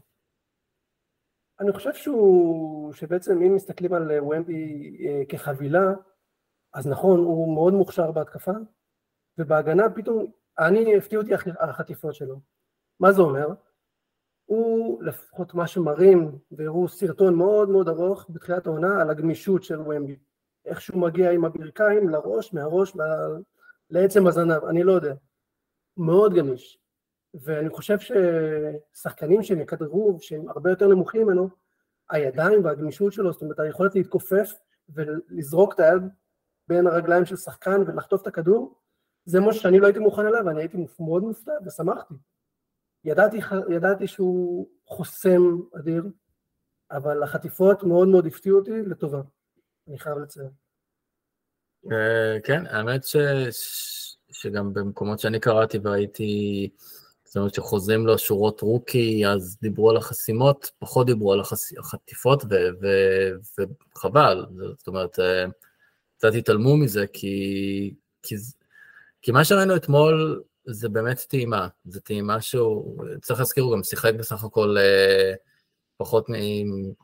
אני 1.60 1.72
חושב 1.72 1.94
שהוא, 1.94 2.94
שבעצם 2.94 3.42
אם 3.42 3.56
מסתכלים 3.56 3.94
על 3.94 4.12
ומבי 4.22 4.98
אה, 5.08 5.22
כחבילה, 5.30 5.94
אז 6.74 6.88
נכון, 6.88 7.20
הוא 7.20 7.56
מאוד 7.56 7.74
מוכשר 7.74 8.12
בהתקפה, 8.12 8.52
ובהגנה 9.38 9.84
פתאום, 9.96 10.32
אני, 10.60 10.98
הפתיע 10.98 11.20
אותי 11.20 11.32
החטיפות 11.60 12.14
שלו. 12.14 12.40
מה 13.00 13.12
זה 13.12 13.22
אומר? 13.22 13.48
הוא 14.46 15.04
לפחות 15.04 15.54
מה 15.54 15.68
שמראים, 15.68 16.40
והראו 16.52 16.88
סרטון 16.88 17.36
מאוד 17.36 17.70
מאוד 17.70 17.90
ארוך 17.90 18.26
בתחילת 18.30 18.66
העונה 18.66 19.02
על 19.02 19.10
הגמישות 19.10 19.64
של 19.64 19.80
ומבי. 19.80 20.20
איך 20.66 20.82
שהוא 20.82 21.02
מגיע 21.02 21.32
עם 21.32 21.46
הברכיים 21.46 22.10
לראש, 22.10 22.54
מהראש 22.54 22.94
לעצם 23.90 24.28
הזנב, 24.28 24.64
אני 24.66 24.84
לא 24.84 24.92
יודע. 24.92 25.14
מאוד 25.98 26.34
גמיש. 26.34 26.81
ואני 27.34 27.70
חושב 27.70 27.98
ששחקנים 28.00 29.44
שהם 29.44 29.62
יכדרו, 29.62 30.18
שהם 30.22 30.50
הרבה 30.50 30.70
יותר 30.70 30.88
נמוכים 30.88 31.28
ממנו, 31.28 31.50
הידיים 32.10 32.66
והגמישות 32.66 33.14
שלו, 33.14 33.34
זאת 33.34 33.42
אומרת 33.42 33.60
היכולת 33.60 33.96
להתכופף 33.96 34.52
ולזרוק 34.90 35.74
את 35.74 35.80
היד 35.80 36.02
בין 36.68 36.88
הרגליים 36.88 37.26
של 37.26 37.36
שחקן 37.36 37.82
ולחטוף 37.88 38.22
את 38.22 38.28
הכדור, 38.28 38.76
זה 39.26 39.40
משהו 39.40 39.62
שאני 39.62 39.80
לא 39.80 39.86
הייתי 39.86 40.00
מוכן 40.00 40.26
אליו, 40.28 40.42
ואני 40.46 40.60
הייתי 40.60 40.78
מאוד 41.00 41.24
מופתע 41.24 41.52
ושמחתי. 41.66 42.14
ידעתי, 43.04 43.40
ידעתי 43.70 44.08
שהוא 44.08 44.68
חוסם 44.86 45.42
אדיר, 45.80 46.04
אבל 46.92 47.24
החטיפות 47.24 47.84
מאוד 47.84 48.08
מאוד 48.08 48.26
הפתיעו 48.26 48.60
אותי 48.60 48.82
לטובה, 48.82 49.22
אני 49.88 50.00
חייב 50.00 50.18
לציין. 50.18 50.50
אה, 51.92 52.38
כן, 52.44 52.66
האמת. 52.66 53.02
שגם 54.32 54.74
במקומות 54.74 55.20
שאני 55.20 55.40
קראתי 55.40 55.78
והייתי, 55.78 56.70
זאת 57.32 57.38
אומרת 57.38 57.54
שחוזרים 57.54 58.08
לו 58.08 58.18
שורות 58.18 58.62
רוקי, 58.62 59.28
אז 59.28 59.58
דיברו 59.62 59.90
על 59.90 59.98
החסימות, 59.98 60.72
פחות 60.80 61.08
דיברו 61.08 61.34
על 61.34 61.42
החטיפות, 61.80 62.44
ו... 62.50 62.56
ו... 62.82 62.88
וחבל, 63.96 64.46
זאת 64.78 64.88
אומרת, 64.88 65.20
אה, 65.20 65.46
קצת 66.18 66.34
התעלמו 66.38 66.78
מזה, 66.78 67.06
כי... 67.14 67.94
כי... 68.24 68.36
כי 69.22 69.32
מה 69.32 69.46
שראינו 69.46 69.76
אתמול 69.76 70.44
זה 70.66 70.90
באמת 70.90 71.26
טעימה, 71.30 71.68
זה 71.86 72.02
טעימה 72.02 72.42
שהוא, 72.42 73.04
צריך 73.22 73.40
להזכיר, 73.40 73.64
הוא 73.64 73.74
גם 73.74 73.84
שיחק 73.84 74.14
בסך 74.14 74.44
הכל 74.44 74.76
אה, 74.78 75.34
פחות 75.98 76.28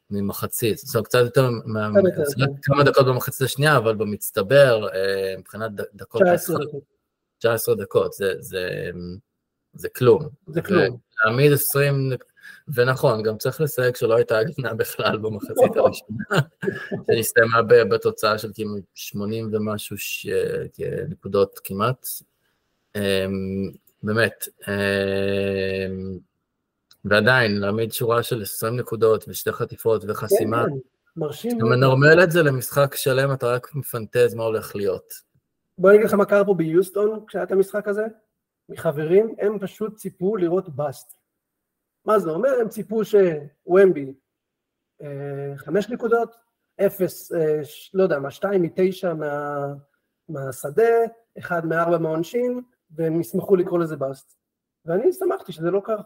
ממחצית, 0.10 0.78
זאת 0.78 0.96
אומרת 0.96 1.08
קצת 1.08 1.20
יותר, 1.20 1.50
כמה 2.64 2.84
דקות 2.84 3.06
במחצית 3.06 3.42
השנייה, 3.42 3.78
אבל 3.78 3.96
במצטבר, 3.96 4.88
אה, 4.94 5.36
מבחינת 5.38 5.72
דקות, 5.94 6.22
19 6.22 6.58
דקות, 6.66 6.84
19 7.40 7.76
דקות, 7.76 8.14
זה, 8.14 8.34
זה, 8.40 8.90
זה 9.78 9.90
כלום. 9.90 10.28
זה 10.48 10.62
כלום. 10.62 10.98
להעמיד 11.26 11.52
20, 11.52 12.12
ונכון, 12.74 13.24
גם 13.24 13.38
צריך 13.38 13.62
לסייג 13.62 13.96
שלא 13.96 14.16
הייתה 14.16 14.38
הגנה 14.38 14.74
בכלל 14.84 15.18
במחצית 15.18 15.76
הראשונה, 15.76 16.48
שהסתיימה 17.12 17.62
בתוצאה 17.62 18.38
של 18.38 18.52
כאילו 18.54 18.76
80 18.96 19.50
ומשהו 19.52 19.96
נקודות 21.10 21.60
כמעט, 21.64 22.08
אמ, 22.96 23.02
באמת, 24.04 24.48
אמ, 24.68 26.18
ועדיין, 27.06 27.58
להעמיד 27.58 27.92
שורה 27.92 28.24
של 28.24 28.42
20 28.42 28.76
נקודות 28.78 29.26
ושתי 29.28 29.52
חטיפות 29.52 30.04
וחסימה, 30.08 30.66
כן, 30.66 30.72
מרשים. 31.18 31.58
אתה 31.58 31.66
מנרמל 31.66 32.24
את 32.24 32.32
זה 32.32 32.44
למשחק 32.44 32.96
שלם, 32.96 33.34
אתה 33.34 33.48
רק 33.48 33.76
מפנטז 33.76 34.34
מה 34.34 34.44
הולך 34.44 34.76
להיות. 34.76 35.14
בוא 35.78 35.92
נגיד 35.92 36.06
לך 36.06 36.14
מה 36.14 36.26
קרה 36.26 36.46
פה 36.46 36.54
ביוסטון 36.54 37.20
כשהיה 37.28 37.44
את 37.44 37.52
המשחק 37.52 37.88
הזה, 37.88 38.06
מחברים, 38.70 39.36
הם 39.40 39.60
פשוט 39.60 39.96
ציפו 39.96 40.38
לראות 40.38 40.70
באסט. 40.70 41.18
מה 42.06 42.20
זה 42.20 42.30
אומר? 42.30 42.50
הם 42.62 42.70
ציפו 42.70 43.02
שוומבי 43.06 44.14
אה, 45.02 45.54
חמש 45.58 45.90
נקודות, 45.90 46.36
אפס, 46.86 47.32
אה, 47.32 47.62
לא 47.94 48.04
יודע 48.04 48.20
מה, 48.20 48.32
שתיים 48.32 48.62
מתשע 48.62 49.14
מה, 49.14 49.66
מהשדה, 50.30 50.94
אחד 51.38 51.66
מארבע 51.66 51.98
מהעונשין, 51.98 52.62
והם 52.92 53.22
ישמחו 53.22 53.56
לקרוא 53.56 53.80
לזה 53.80 53.96
באסט. 53.96 54.38
ואני 54.86 55.14
שמחתי 55.14 55.52
שזה 55.52 55.72
לא 55.72 55.82
קרה. 55.86 56.02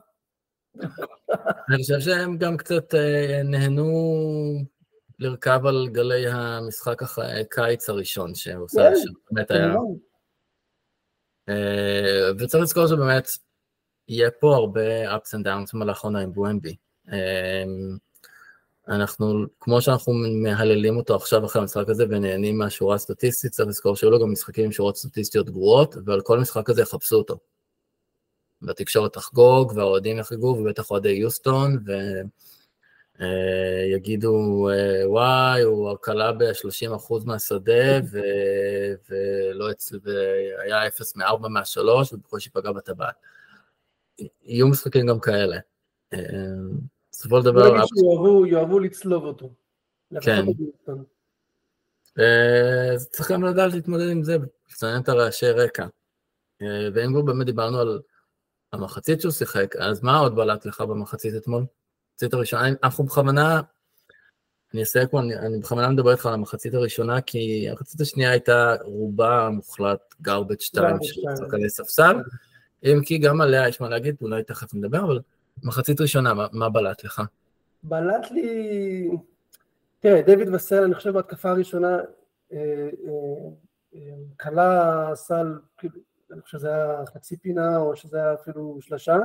אני 1.70 1.78
חושב 1.78 2.00
שהם 2.00 2.38
גם 2.38 2.58
קצת 2.58 2.96
אה, 2.96 3.42
נהנו 3.44 3.92
לרכב 5.20 5.66
על 5.66 5.88
גלי 5.92 6.28
המשחק 6.28 7.02
הקיץ 7.04 7.90
הראשון 7.90 8.36
שהם 8.36 8.60
עושה, 8.60 8.82
כן, 8.82 8.96
שבאמת 8.96 9.52
היה... 9.52 9.76
אה, 11.50 12.32
וצריך 12.40 12.64
לזכור 12.64 12.88
שבאמת 12.88 13.28
יהיה 14.08 14.32
פה 14.32 14.56
הרבה 14.56 15.16
ups 15.16 15.30
and 15.30 15.46
downs 15.46 15.72
במהלך 15.74 16.04
העונה 16.04 16.20
עם 16.20 16.34
בואמבי. 16.34 16.76
אה, 17.12 17.64
אנחנו, 18.88 19.46
כמו 19.60 19.82
שאנחנו 19.82 20.14
מהללים 20.44 20.98
אותו 20.98 21.16
עכשיו 21.16 21.46
אחרי 21.46 21.62
המשחק 21.62 21.90
הזה 21.90 22.06
ונהנים 22.10 22.58
מהשורה 22.58 22.96
הסטטיסטית, 22.96 23.52
צריך 23.52 23.70
לזכור 23.70 23.96
שהיו 23.96 24.12
לו 24.12 24.20
גם 24.20 24.32
משחקים 24.32 24.66
עם 24.66 24.72
שורות 24.72 24.98
סטטיסטיות 24.98 25.50
גרועות, 25.50 25.96
ועל 26.06 26.22
כל 26.22 26.40
משחק 26.40 26.70
הזה 26.70 26.82
יחפשו 26.82 27.16
אותו. 27.16 27.38
והתקשורת 28.62 29.14
תחגוג, 29.14 29.74
והאוהדים 29.76 30.18
יחגגו, 30.18 30.48
ובטח 30.48 30.92
אוהדי 30.92 31.10
יוסטון, 31.10 31.78
ויגידו, 31.86 32.30
אה, 33.22 35.08
וואי, 35.08 35.62
הוא 35.62 35.96
קלה 36.02 36.32
ב-30% 36.32 37.26
מהשדה, 37.26 38.00
ו... 38.12 38.20
ולא 39.10 39.72
אצל... 39.72 40.00
והיה 40.04 40.88
0 40.88 41.16
מ-4 41.16 41.48
מה-3, 41.48 41.80
ובקושי 42.14 42.50
פגע 42.50 42.72
בטבעת. 42.72 43.16
יהיו 44.44 44.68
משחקים 44.68 45.08
גם 45.08 45.20
כאלה. 45.20 45.58
אה, 46.14 46.20
בסופו 47.12 47.40
של 47.40 47.46
דבר... 47.46 47.74
נגיד 47.74 47.82
שיאהבו 48.50 48.80
לצלוב 48.80 49.24
אותו. 49.24 49.54
כן. 50.22 50.46
אה, 52.20 52.98
צריך 52.98 53.32
גם 53.32 53.44
לדעת 53.44 53.74
להתמודד 53.74 54.10
עם 54.10 54.24
זה, 54.24 54.38
לציין 54.72 55.02
את 55.02 55.10
הרעשי 55.10 55.52
רקע. 55.52 55.86
אה, 56.62 56.90
ואם 56.94 57.12
כבר 57.12 57.22
באמת 57.22 57.46
דיברנו 57.46 57.80
על 57.80 58.02
המחצית 58.74 59.22
שהוא 59.22 59.32
שיחק, 59.32 59.76
אז 59.76 60.04
מה 60.04 60.20
עוד 60.20 60.36
בלט 60.36 60.66
לך 60.66 60.82
במחצית 60.82 61.36
אתמול? 61.36 61.66
המחצית 62.22 62.34
הראשונה, 62.34 62.68
אנחנו 62.84 63.04
בכוונה, 63.04 63.62
אני 64.74 64.82
אעשה 64.82 65.06
כמו, 65.06 65.20
אני, 65.20 65.36
אני 65.36 65.60
בכוונה 65.60 65.90
מדבר 65.90 66.12
איתך 66.12 66.26
על 66.26 66.34
המחצית 66.34 66.74
הראשונה, 66.74 67.22
כי 67.22 67.70
המחצית 67.70 68.02
השנייה 68.02 68.32
הייתה 68.32 68.76
רובה 68.82 69.50
מוחלט 69.52 70.16
garbage 70.28 70.60
2 70.60 70.96
של 71.02 71.22
שחקני 71.38 71.70
ספסל, 71.70 72.16
אם 72.84 73.00
כי 73.06 73.18
גם 73.18 73.42
עליה 73.42 73.68
יש 73.68 73.82
מה 73.82 73.90
להגיד, 73.90 74.16
אולי 74.22 74.44
תכף 74.44 74.74
נדבר, 74.74 75.04
אבל 75.04 75.20
מחצית 75.64 76.02
ראשונה, 76.02 76.34
מה, 76.34 76.48
מה 76.52 76.70
בלט 76.70 77.04
לך? 77.04 77.22
בלט 77.84 78.32
לי... 78.32 79.10
תראה, 80.00 80.22
דיוויד 80.22 80.50
וסל, 80.54 80.84
אני 80.84 80.96
חושב 80.96 81.10
בהתקפה 81.10 81.50
הראשונה, 81.50 81.98
אה, 82.54 82.90
אה, 83.96 84.00
כלה 84.40 85.12
סל, 85.14 85.60
כאילו, 85.78 85.96
אני 86.32 86.42
חושב 86.42 86.58
שזה 86.58 86.70
היה 86.70 87.06
חצי 87.14 87.38
פינה, 87.38 87.78
או 87.78 87.96
שזה 87.96 88.18
היה 88.18 88.34
אפילו 88.34 88.78
שלושה, 88.82 89.18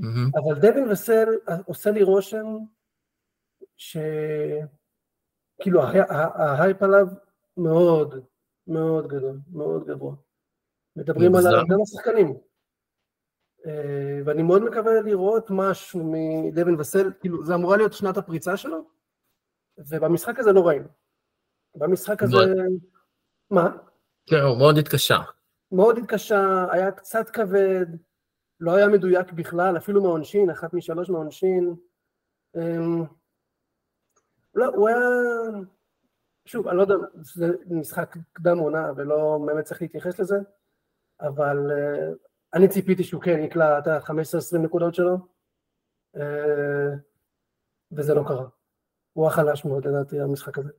mm-hmm. 0.00 0.40
אבל 0.40 0.60
דווין 0.60 0.88
וסל 0.90 1.28
עושה 1.66 1.90
לי 1.90 2.02
רושם 2.02 2.46
שכאילו 3.76 4.70
ההייפ 6.38 6.82
עליו 6.82 7.06
מאוד 7.56 8.24
מאוד 8.68 9.06
גדול, 9.06 9.38
מאוד 9.52 9.86
גבוה. 9.86 10.14
מדברים 10.96 11.34
על 11.34 11.42
גם 11.44 11.82
השחקנים. 11.82 12.36
אה, 13.66 14.20
ואני 14.24 14.42
מאוד 14.42 14.62
מקווה 14.62 15.00
לראות 15.00 15.46
משהו 15.50 16.12
מדבן 16.12 16.80
וסל, 16.80 17.12
כאילו, 17.20 17.44
זה 17.44 17.54
אמורה 17.54 17.76
להיות 17.76 17.92
שנת 17.92 18.16
הפריצה 18.16 18.56
שלו, 18.56 18.90
ובמשחק 19.78 20.38
הזה 20.38 20.52
לא 20.52 20.68
ראינו. 20.68 20.88
במשחק 21.74 22.22
הזה... 22.22 22.36
מה? 23.50 23.76
כן, 24.26 24.40
הוא 24.40 24.58
מאוד 24.58 24.78
התקשה. 24.78 25.18
מאוד 25.72 25.98
התקשה, 25.98 26.66
היה 26.72 26.92
קצת 26.92 27.30
כבד, 27.30 27.86
לא 28.60 28.76
היה 28.76 28.88
מדויק 28.88 29.32
בכלל, 29.32 29.76
אפילו 29.76 30.02
מהעונשין, 30.02 30.50
אחת 30.50 30.74
משלוש 30.74 31.10
מהעונשין. 31.10 31.74
אמ, 32.56 33.04
לא, 34.54 34.66
הוא 34.66 34.88
היה... 34.88 34.98
שוב, 36.44 36.68
אני 36.68 36.76
לא 36.76 36.82
יודע, 36.82 36.94
זה 37.22 37.46
משחק 37.70 38.16
קדם 38.32 38.58
עונה 38.58 38.92
ולא 38.96 39.38
באמת 39.46 39.64
צריך 39.64 39.82
להתייחס 39.82 40.20
לזה, 40.20 40.36
אבל 41.20 41.70
אה, 41.72 42.08
אני 42.54 42.68
ציפיתי 42.68 43.04
שהוא 43.04 43.22
כן 43.22 43.38
יקלע 43.42 43.78
את 43.78 43.86
ה-15-20 43.86 44.58
נקודות 44.58 44.94
שלו, 44.94 45.16
אה, 46.16 46.94
וזה 47.92 48.14
לא 48.14 48.22
קרה. 48.28 48.46
הוא 49.12 49.26
החלש 49.26 49.64
מאוד 49.64 49.86
לדעתי 49.86 50.20
המשחק 50.20 50.58
הזה. 50.58 50.70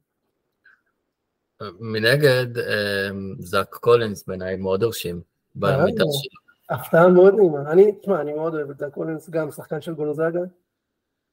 מנגד, 1.79 2.57
אה, 2.57 3.09
זאק 3.39 3.75
קולינס 3.75 4.27
בעיניי 4.27 4.55
מאוד 4.55 4.83
הרשים 4.83 5.21
שלו. 5.55 6.48
הפתעה 6.69 7.07
מאוד 7.07 7.33
נעימה. 7.35 7.71
אני, 7.71 7.91
תשמע, 7.91 8.21
אני 8.21 8.33
מאוד 8.33 8.55
אוהב 8.55 8.69
את 8.69 8.79
זאק 8.79 8.93
קולינס, 8.93 9.29
גם 9.29 9.51
שחקן 9.51 9.81
של 9.81 9.93
גונזאגה. 9.93 10.39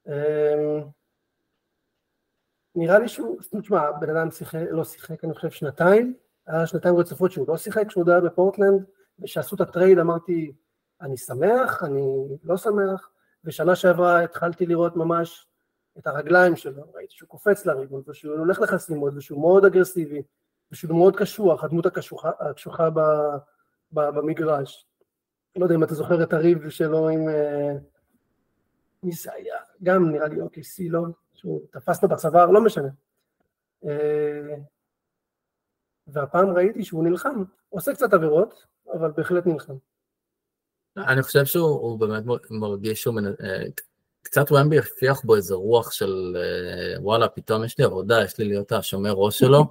אה, 0.07 0.79
נראה 2.75 2.99
לי 2.99 3.07
שהוא, 3.07 3.39
תשמע, 3.61 3.91
בן 3.91 4.09
אדם 4.09 4.27
לא 4.71 4.83
שיחק, 4.83 5.23
אני 5.23 5.33
חושב, 5.33 5.49
שנתיים, 5.49 6.13
היה 6.47 6.67
שנתיים 6.67 6.95
רצופות 6.95 7.31
שהוא 7.31 7.47
לא 7.47 7.57
שיחק, 7.57 7.87
כשהוא 7.87 8.03
היה 8.07 8.21
בפורטלנד, 8.21 8.85
וכשעשו 9.19 9.55
את 9.55 9.61
ה 9.61 9.67
trade 9.67 9.99
אמרתי, 9.99 10.51
אני 11.01 11.17
שמח, 11.17 11.83
אני 11.83 12.27
לא 12.43 12.57
שמח, 12.57 13.09
ושנה 13.43 13.75
שעברה 13.75 14.23
התחלתי 14.23 14.65
לראות 14.65 14.95
ממש 14.95 15.47
את 15.97 16.07
הרגליים 16.07 16.55
שלו, 16.55 16.83
ראיתי 16.95 17.13
שהוא 17.15 17.29
קופץ 17.29 17.65
לריבאונד, 17.65 18.01
ושהוא 18.07 18.35
הולך 18.35 18.59
לחסימות, 18.61 19.13
ושהוא 19.15 19.41
מאוד 19.41 19.65
אגרסיבי, 19.65 20.21
ושהוא 20.71 20.97
מאוד 20.97 21.15
קשוח, 21.15 21.63
הדמות 21.63 21.85
הקשוחה, 21.85 22.31
הקשוחה 22.39 22.89
ב, 22.89 22.99
ב, 23.91 24.01
במגרש. 24.01 24.86
לא 25.57 25.65
יודע 25.65 25.75
אם 25.75 25.83
אתה 25.83 25.95
זוכר 25.95 26.23
את 26.23 26.33
הריב 26.33 26.69
שלו 26.69 27.09
עם, 27.09 27.29
אה, 27.29 27.71
מי 29.03 29.11
זה 29.11 29.33
היה? 29.33 29.55
גם 29.83 30.11
נראה 30.11 30.27
לי 30.27 30.41
אוקיי, 30.41 30.63
סילון, 30.63 31.11
שהוא 31.33 31.61
תפס 31.71 32.03
לו 32.03 32.09
בצוואר, 32.09 32.45
לא 32.51 32.61
משנה. 32.61 32.89
אה, 33.85 34.55
והפעם 36.07 36.49
ראיתי 36.49 36.83
שהוא 36.83 37.03
נלחם, 37.03 37.43
עושה 37.69 37.93
קצת 37.93 38.13
עבירות, 38.13 38.65
אבל 38.93 39.11
בהחלט 39.11 39.45
נלחם. 39.45 39.73
אני 40.97 41.21
חושב 41.21 41.45
שהוא 41.45 41.99
באמת 41.99 42.23
מרגיש 42.49 43.01
שהוא, 43.01 43.19
אה, 43.43 43.63
קצת 44.21 44.51
ומבי 44.51 44.79
הפיח 44.79 45.21
בו 45.21 45.35
איזה 45.35 45.55
רוח 45.55 45.91
של 45.91 46.37
וואלה, 46.99 47.27
פתאום 47.27 47.63
יש 47.63 47.77
לי 47.77 47.85
עבודה, 47.85 48.23
יש 48.23 48.37
לי 48.37 48.45
להיות 48.45 48.71
השומר 48.71 49.11
ראש 49.11 49.39
שלו, 49.39 49.65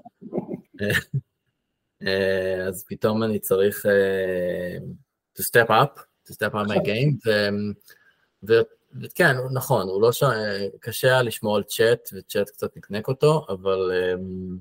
אז 2.69 2.85
פתאום 2.88 3.23
אני 3.23 3.38
צריך 3.38 3.87
to 5.37 5.43
step 5.43 5.71
up, 5.71 6.00
to 6.28 6.33
step 6.33 6.55
up 6.55 6.69
my 6.69 6.78
game, 6.78 7.28
וכן, 9.00 9.37
נכון, 9.52 9.88
הוא 9.88 10.02
לא 10.02 10.12
ש... 10.12 10.23
קשה 10.81 11.23
לשמור 11.23 11.57
על 11.57 11.62
צ'אט, 11.62 12.09
וצ'אט 12.12 12.50
קצת 12.50 12.76
נקנק 12.76 13.09
אותו, 13.09 13.47
אבל, 13.49 13.93
אמ, 13.93 14.57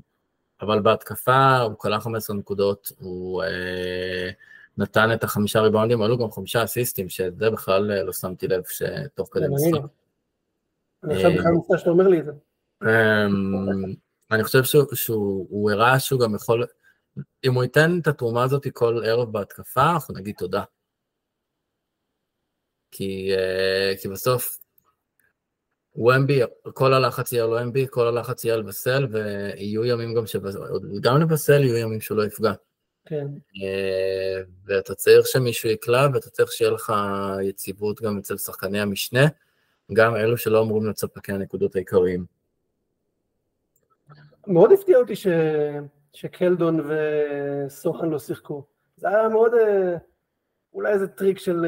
אבל 0.61 0.79
בהתקפה 0.79 1.57
הוא 1.57 1.75
קלע 1.79 1.99
15 1.99 2.35
נקודות, 2.35 2.91
הוא 2.99 3.43
אה, 3.43 4.29
נתן 4.77 5.13
את 5.13 5.23
החמישה 5.23 5.61
ריבאונדים, 5.61 6.01
עלו 6.01 6.17
גם 6.17 6.31
חמישה 6.31 6.63
אסיסטים, 6.63 7.09
שזה 7.09 7.49
בכלל 7.49 7.91
אה, 7.91 8.03
לא 8.03 8.13
שמתי 8.13 8.47
לב 8.47 8.63
שתוך 8.69 9.29
כדי 9.31 9.45
משחק. 9.49 9.81
אני 11.03 11.15
עכשיו 11.15 11.31
בכלל 11.31 11.51
מופתע 11.51 11.77
שאתה 11.77 11.89
אומר 11.89 12.07
לי 12.07 12.19
את 12.19 12.25
זה. 12.25 12.31
אמ, 12.83 13.93
אני 14.31 14.43
חושב 14.43 14.63
שהוא 14.93 15.71
הראה 15.71 15.99
שהוא 15.99 16.19
גם 16.19 16.35
יכול, 16.35 16.65
אם 17.43 17.53
הוא 17.53 17.63
ייתן 17.63 17.99
את 18.01 18.07
התרומה 18.07 18.43
הזאת 18.43 18.67
כל 18.73 19.01
ערב 19.05 19.31
בהתקפה, 19.31 19.91
אנחנו 19.91 20.13
נגיד 20.13 20.35
תודה. 20.37 20.63
כי, 22.91 23.31
uh, 23.35 24.01
כי 24.01 24.07
בסוף 24.07 24.59
ומבי, 25.95 26.39
כל 26.73 26.93
הלחץ 26.93 27.31
יהיה 27.31 27.43
על 27.43 27.53
ומבי, 27.53 27.85
כל 27.89 28.07
הלחץ 28.07 28.43
יהיה 28.43 28.55
על 28.55 28.67
וסל, 28.67 29.07
ויהיו 29.11 29.85
ימים 29.85 30.13
גם 30.13 30.27
שגם 30.27 31.21
לבסל 31.21 31.63
יהיו 31.63 31.77
ימים 31.77 32.01
שהוא 32.01 32.17
לא 32.17 32.25
יפגע. 32.25 32.53
כן. 33.05 33.27
Uh, 33.53 34.47
ואתה 34.65 34.95
צריך 34.95 35.27
שמישהו 35.27 35.69
יקלע, 35.69 36.07
ואתה 36.13 36.29
צריך 36.29 36.51
שיהיה 36.51 36.71
לך 36.71 36.93
יציבות 37.43 38.01
גם 38.01 38.17
אצל 38.17 38.37
שחקני 38.37 38.79
המשנה, 38.79 39.25
גם 39.93 40.15
אלו 40.15 40.37
שלא 40.37 40.61
אמורים 40.61 40.83
להיות 40.83 40.97
ספקי 40.97 41.31
הנקודות 41.31 41.75
העיקריים. 41.75 42.25
מאוד 44.47 44.71
הפתיע 44.71 44.97
אותי 44.97 45.15
ש... 45.15 45.27
שקלדון 46.15 46.79
וסוכן 46.79 48.09
לא 48.09 48.19
שיחקו. 48.19 48.63
זה 48.97 49.09
היה 49.09 49.29
מאוד, 49.29 49.53
אה, 49.53 49.97
אולי 50.73 50.93
איזה 50.93 51.07
טריק 51.07 51.39
של 51.39 51.65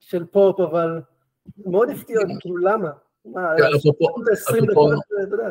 של 0.00 0.24
פופ, 0.24 0.60
אבל 0.60 1.00
מאוד 1.66 1.90
הפתיע 1.90 2.16
אותי, 2.20 2.32
כאילו 2.40 2.56
למה? 2.56 2.90
מה, 3.24 3.54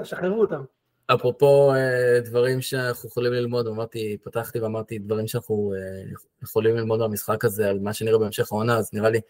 שחררו 0.03 0.41
אותם. 0.41 0.63
אפרופו 1.07 1.73
אה, 1.73 2.19
דברים 2.25 2.61
שאנחנו 2.61 3.09
יכולים 3.09 3.33
ללמוד, 3.33 3.67
אמרתי, 3.67 4.17
פתחתי 4.23 4.59
ואמרתי 4.59 4.99
דברים 4.99 5.27
שאנחנו 5.27 5.73
אה, 5.77 6.13
יכולים 6.43 6.75
ללמוד 6.75 6.99
במשחק 6.99 7.45
הזה 7.45 7.69
על 7.69 7.79
מה 7.79 7.93
שנראה 7.93 8.19
בהמשך 8.19 8.51
העונה, 8.51 8.77
אז 8.77 8.89
נראה 8.93 9.09
לי 9.09 9.21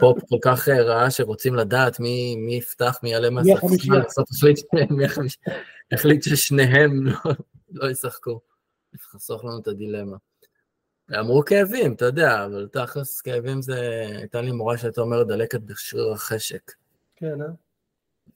פופ 0.00 0.18
כל 0.28 0.36
כך 0.42 0.68
אה, 0.68 0.82
רעה 0.82 1.10
שרוצים 1.10 1.54
לדעת 1.54 2.00
מי, 2.00 2.36
מי 2.36 2.54
יפתח, 2.54 2.98
מי 3.02 3.10
יעלה 3.10 3.30
מהספסל, 3.30 4.00
בסוף 4.06 4.28
החליט 5.92 6.22
ששניהם 6.22 7.06
לא, 7.06 7.12
לא 7.70 7.90
ישחקו, 7.90 8.40
לחסוך 8.92 9.44
לנו 9.44 9.58
את 9.58 9.66
הדילמה. 9.68 10.16
אמרו 11.20 11.44
כאבים, 11.44 11.92
אתה 11.92 12.04
יודע, 12.04 12.44
אבל 12.44 12.68
תכלס 12.72 13.20
כאבים 13.20 13.62
זה... 13.62 13.80
הייתה 14.16 14.40
לי 14.40 14.52
מורה 14.52 14.78
שהייתה 14.78 15.00
אומרת 15.00 15.26
דלקת 15.26 15.60
בשריר 15.60 16.12
החשק. 16.12 16.72
כן, 17.16 17.42
אה? 17.42 17.46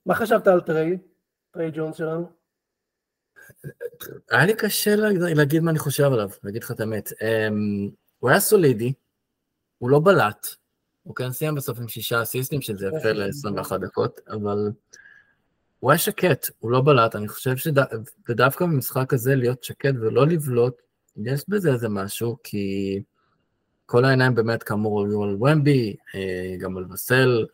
מה 0.07 0.15
חשבת 0.15 0.47
על 0.47 0.61
טריי? 0.61 0.99
טריי 1.51 1.71
ג'ונס 1.75 1.97
שלנו? 1.97 2.31
היה 4.31 4.47
לי 4.47 4.55
קשה 4.57 4.97
להגיד 5.35 5.63
מה 5.63 5.71
אני 5.71 5.79
חושב 5.79 6.13
עליו, 6.13 6.31
להגיד 6.45 6.63
לך 6.63 6.71
את 6.71 6.81
האמת. 6.81 7.13
אמ, 7.23 7.91
הוא 8.19 8.31
היה 8.31 8.41
סולידי, 8.41 8.93
הוא 9.79 9.91
לא 9.91 10.01
בלט, 10.05 10.47
הוא 11.03 11.15
כן 11.15 11.33
סיים 11.33 11.55
בסוף 11.55 11.79
עם 11.79 11.89
שישה 11.89 12.23
אסיסטים, 12.23 12.63
שזה 12.63 12.87
יפה 12.87 13.13
ל-21 13.13 13.77
דקות, 13.77 14.21
אבל 14.29 14.71
הוא 15.85 15.91
היה 15.91 15.99
שקט, 15.99 16.51
הוא 16.59 16.71
לא 16.71 16.81
בלט, 16.81 17.17
אני 17.17 17.29
חושב 17.29 17.57
שדווקא 17.57 18.65
במשחק 18.65 19.13
הזה 19.13 19.35
להיות 19.35 19.65
שקט 19.65 19.95
ולא 20.01 20.27
לבלוט, 20.27 20.83
יש 21.17 21.45
בזה 21.49 21.73
איזה 21.73 21.89
משהו, 21.89 22.37
כי 22.43 23.03
כל 23.87 24.05
העיניים 24.05 24.35
באמת 24.35 24.63
כאמור 24.63 25.05
היו 25.05 25.23
על 25.23 25.37
ומבי, 25.41 25.97
אה, 26.15 26.57
גם 26.59 26.77
על 26.77 26.93
וסל 26.93 27.47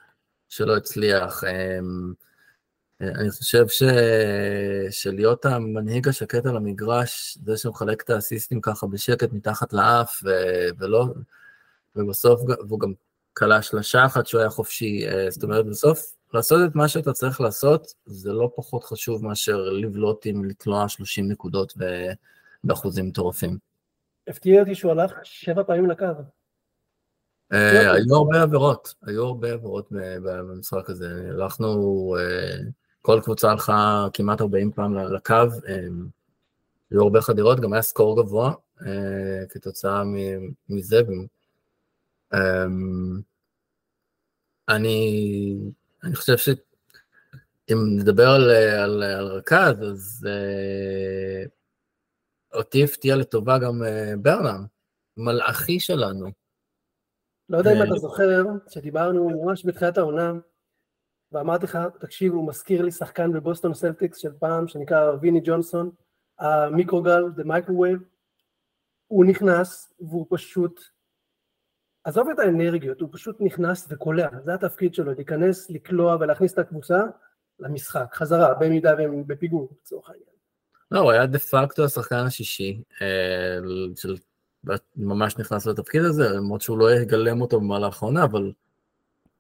שלא 0.48 0.76
הצליח. 0.76 1.44
אה, 1.44 1.78
אני 3.00 3.30
חושב 3.30 3.68
ש... 3.68 3.82
שלהיות 4.90 5.44
המנהיג 5.44 6.08
השקט 6.08 6.46
על 6.46 6.56
המגרש, 6.56 7.38
זה 7.44 7.56
שמחלק 7.56 8.02
את 8.02 8.10
האסיסטים 8.10 8.60
ככה 8.60 8.86
בשקט 8.86 9.32
מתחת 9.32 9.72
לאף, 9.72 10.22
ו... 10.24 10.30
ולא... 10.78 11.06
ובסוף, 11.96 12.40
והוא 12.68 12.80
גם 12.80 12.92
כלה 13.32 13.62
שלושה 13.62 14.06
אחת 14.06 14.26
שהוא 14.26 14.40
היה 14.40 14.50
חופשי, 14.50 15.08
אה, 15.08 15.30
זאת 15.30 15.42
אומרת, 15.42 15.66
בסוף, 15.66 16.19
לעשות 16.34 16.70
את 16.70 16.74
מה 16.74 16.88
שאתה 16.88 17.12
צריך 17.12 17.40
לעשות, 17.40 17.94
זה 18.06 18.32
לא 18.32 18.50
פחות 18.56 18.84
חשוב 18.84 19.24
מאשר 19.24 19.56
לבלוט 19.56 20.26
עם 20.26 20.44
לקלוע 20.44 20.88
30 20.88 21.28
נקודות. 21.28 21.74
באחוזים 22.64 23.06
מטורפים. 23.06 23.58
הפתיע 24.28 24.60
אותי 24.60 24.74
שהוא 24.74 24.92
הלך 24.92 25.12
שבע 25.24 25.62
פעמים 25.62 25.90
לקו. 25.90 26.04
אה, 27.52 27.92
היו 27.92 28.16
הרבה 28.16 28.42
עבירות, 28.42 28.94
היו 29.02 29.24
הרבה 29.24 29.52
עבירות 29.52 29.88
במשחק 29.92 30.90
הזה. 30.90 31.28
הלכנו, 31.30 31.68
אה, 32.18 32.56
כל 33.02 33.20
קבוצה 33.24 33.50
הלכה 33.50 34.06
כמעט 34.12 34.40
40 34.40 34.72
פעם 34.72 34.94
לקו, 34.94 35.34
אה, 35.34 35.74
היו 36.90 37.02
הרבה 37.02 37.20
חדירות, 37.20 37.60
גם 37.60 37.72
היה 37.72 37.82
סקור 37.82 38.22
גבוה 38.22 38.52
כתוצאה 39.48 40.02
מזה. 40.68 41.00
אני, 44.68 45.56
אני 46.04 46.14
חושב 46.14 46.36
שאם 46.36 47.78
נדבר 47.96 48.28
על, 48.28 48.50
על, 48.50 49.02
על 49.02 49.26
רכז, 49.26 49.82
אז 49.82 50.26
אותי 52.54 52.84
הפתיע 52.84 53.16
לטובה 53.16 53.58
גם 53.58 53.82
אה, 53.82 54.12
ברנם, 54.22 54.64
מלאכי 55.16 55.80
שלנו. 55.80 56.30
לא 57.48 57.58
יודע 57.58 57.72
אם 57.72 57.82
אתה 57.82 57.98
זוכר, 57.98 58.42
שדיברנו 58.68 59.28
ממש 59.28 59.66
בתחילת 59.66 59.98
העונה, 59.98 60.32
ואמרתי 61.32 61.64
לך, 61.64 61.78
תקשיב, 62.00 62.32
הוא 62.32 62.48
מזכיר 62.48 62.82
לי 62.82 62.90
שחקן 62.90 63.32
בבוסטון 63.32 63.74
סלטיקס 63.74 64.18
של 64.18 64.32
פעם, 64.38 64.68
שנקרא 64.68 65.12
ויני 65.20 65.40
ג'ונסון, 65.44 65.90
המיקרוגל, 66.38 67.22
The 67.36 67.44
Microwave, 67.44 68.04
הוא 69.06 69.24
נכנס, 69.24 69.92
והוא 70.00 70.26
פשוט, 70.30 70.80
עזוב 72.04 72.28
את 72.28 72.38
האנרגיות, 72.38 73.00
הוא 73.00 73.08
פשוט 73.12 73.36
נכנס 73.40 73.86
וקולע, 73.90 74.28
זה 74.44 74.54
התפקיד 74.54 74.94
שלו, 74.94 75.14
להיכנס, 75.14 75.70
לקלוע 75.70 76.16
ולהכניס 76.20 76.52
את 76.52 76.58
הקבוצה 76.58 77.00
למשחק, 77.60 78.14
חזרה, 78.14 78.54
במידה 78.54 78.94
והם 78.98 79.26
בפיגור, 79.26 79.68
לצורך 79.82 80.08
העניין. 80.08 80.26
לא, 80.90 81.00
הוא 81.00 81.10
היה 81.10 81.26
דה 81.26 81.38
פקטו 81.38 81.84
השחקן 81.84 82.16
השישי, 82.16 82.82
אה, 83.02 83.58
של 83.96 84.16
ממש 84.96 85.38
נכנס 85.38 85.66
לתפקיד 85.66 86.02
הזה, 86.02 86.28
למרות 86.28 86.60
שהוא 86.60 86.78
לא 86.78 86.92
יגלם 86.92 87.40
אותו 87.40 87.60
במהלך 87.60 88.02
העונה, 88.02 88.24
אבל 88.24 88.52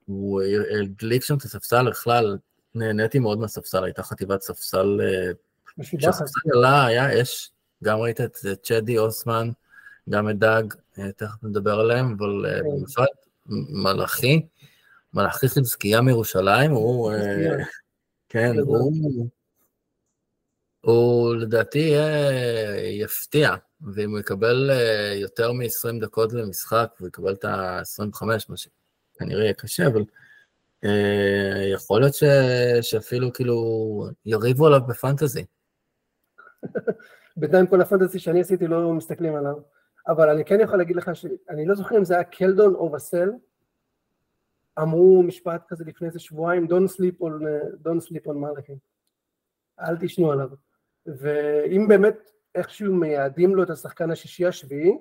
הוא 0.06 0.42
הדליק 0.80 1.24
שם 1.24 1.36
את 1.36 1.42
הספסל, 1.42 1.90
בכלל 1.90 2.38
נהניתי 2.74 3.18
מאוד 3.18 3.38
מהספסל, 3.38 3.84
הייתה 3.84 4.02
חטיבת 4.02 4.42
ספסל, 4.42 5.00
אה, 5.02 5.32
כשהספסל 5.80 6.50
עלה, 6.54 6.86
היה 6.86 7.22
אש, 7.22 7.50
גם 7.84 7.98
ראית 7.98 8.20
את 8.20 8.36
צ'די 8.62 8.98
אוסמן, 8.98 9.50
גם 10.10 10.30
את 10.30 10.38
דאג, 10.38 10.74
אה, 10.98 11.12
תכף 11.12 11.44
נדבר 11.44 11.80
עליהם, 11.80 12.16
אבל 12.18 12.46
כן. 12.46 12.70
במיוחד 12.70 13.06
מלאכי, 13.82 14.46
מלאכי 15.14 15.48
חזקיה 15.48 16.00
מירושלים, 16.00 16.70
הוא, 16.70 17.12
כן, 18.28 18.58
הוא... 18.58 19.28
הוא 20.80 21.34
לדעתי 21.34 21.94
יפתיע, 23.00 23.54
ואם 23.80 24.10
הוא 24.10 24.18
יקבל 24.18 24.70
אה, 24.70 25.14
יותר 25.14 25.52
מ-20 25.52 26.00
דקות 26.00 26.32
למשחק, 26.32 26.90
והוא 26.98 27.08
יקבל 27.08 27.32
את 27.32 27.44
ה-25, 27.44 28.26
מה 28.48 28.56
שכנראה 28.56 29.42
יהיה 29.42 29.52
קשה, 29.52 29.86
אבל 29.86 30.04
אה, 30.84 31.68
יכול 31.72 32.00
להיות 32.00 32.14
ש... 32.14 32.24
שאפילו 32.80 33.32
כאילו 33.32 34.06
יריבו 34.26 34.66
עליו 34.66 34.80
בפנטזי. 34.88 35.44
בינתיים 37.36 37.66
כל 37.66 37.80
הפנטזי 37.80 38.18
שאני 38.18 38.40
עשיתי 38.40 38.66
לא 38.66 38.92
מסתכלים 38.92 39.34
עליו, 39.34 39.54
אבל 40.08 40.30
אני 40.30 40.44
כן 40.44 40.60
יכול 40.60 40.78
להגיד 40.78 40.96
לך 40.96 41.10
שאני 41.16 41.66
לא 41.66 41.74
זוכר 41.74 41.98
אם 41.98 42.04
זה 42.04 42.14
היה 42.14 42.24
קלדון 42.24 42.74
או 42.74 42.92
וסל, 42.92 43.30
אמרו 44.78 45.22
משפט 45.22 45.62
כזה 45.68 45.84
לפני 45.84 46.08
איזה 46.08 46.18
שבועיים, 46.18 46.64
Don't 46.66 46.90
sleep 46.96 47.22
on, 47.22 47.32
don't 47.84 48.08
sleep 48.08 48.26
on 48.26 48.32
מלאכים. 48.32 48.76
אל 49.80 49.96
תשנו 50.00 50.32
עליו. 50.32 50.48
ואם 51.06 51.88
באמת 51.88 52.30
איכשהו 52.54 52.94
מייעדים 52.94 53.54
לו 53.54 53.62
את 53.62 53.70
השחקן 53.70 54.10
השישי 54.10 54.46
השביעי, 54.46 54.98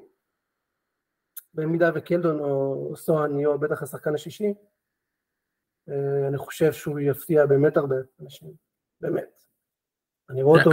במידה 1.54 1.92
וקלדון 1.96 2.40
או 2.40 2.94
סוהן 2.96 3.40
יהיו 3.40 3.60
בטח 3.60 3.84
השחקן 3.84 4.16
השישי, 4.16 4.54
אה, 5.90 6.28
אני 6.28 6.38
חושב 6.38 6.74
שהוא 6.74 7.00
יפתיע 7.00 7.46
באמת 7.46 7.78
הרבה 7.78 7.96
אנשים, 8.22 8.54
באמת. 9.02 9.44
אני 10.30 10.44
רואה 10.44 10.60
אותו... 10.60 10.72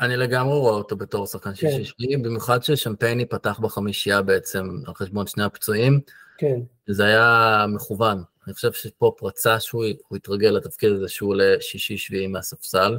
אני 0.00 0.16
לגמרי 0.16 0.58
רואה 0.58 0.74
אותו 0.74 0.96
בתור 0.96 1.26
שחקן 1.26 1.50
כן. 1.50 1.70
שישי, 1.70 2.16
במיוחד 2.16 2.62
ששמפני 2.62 3.26
פתח 3.26 3.58
בחמישייה 3.58 4.22
בעצם 4.22 4.68
על 4.86 4.94
חשבון 4.94 5.26
שני 5.26 5.44
הפצועים. 5.44 6.00
כן. 6.38 6.60
זה 6.86 7.04
היה 7.04 7.64
מכוון. 7.68 8.22
אני 8.46 8.54
חושב 8.54 8.72
שפה 8.72 9.14
פרצה 9.16 9.60
שהוא 9.60 9.84
התרגל 10.16 10.48
לתפקיד 10.48 10.92
הזה 10.92 11.08
שהוא 11.08 11.30
עולה 11.30 11.54
שישי-שביעי 11.60 12.26
מהספסל. 12.26 12.98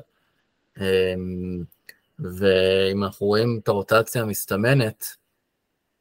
אמ, 0.80 1.64
ואם 2.20 3.04
אנחנו 3.04 3.28
רואים 3.28 3.60
את 3.64 3.68
הרוטציה 3.68 4.22
המסתמנת, 4.22 5.06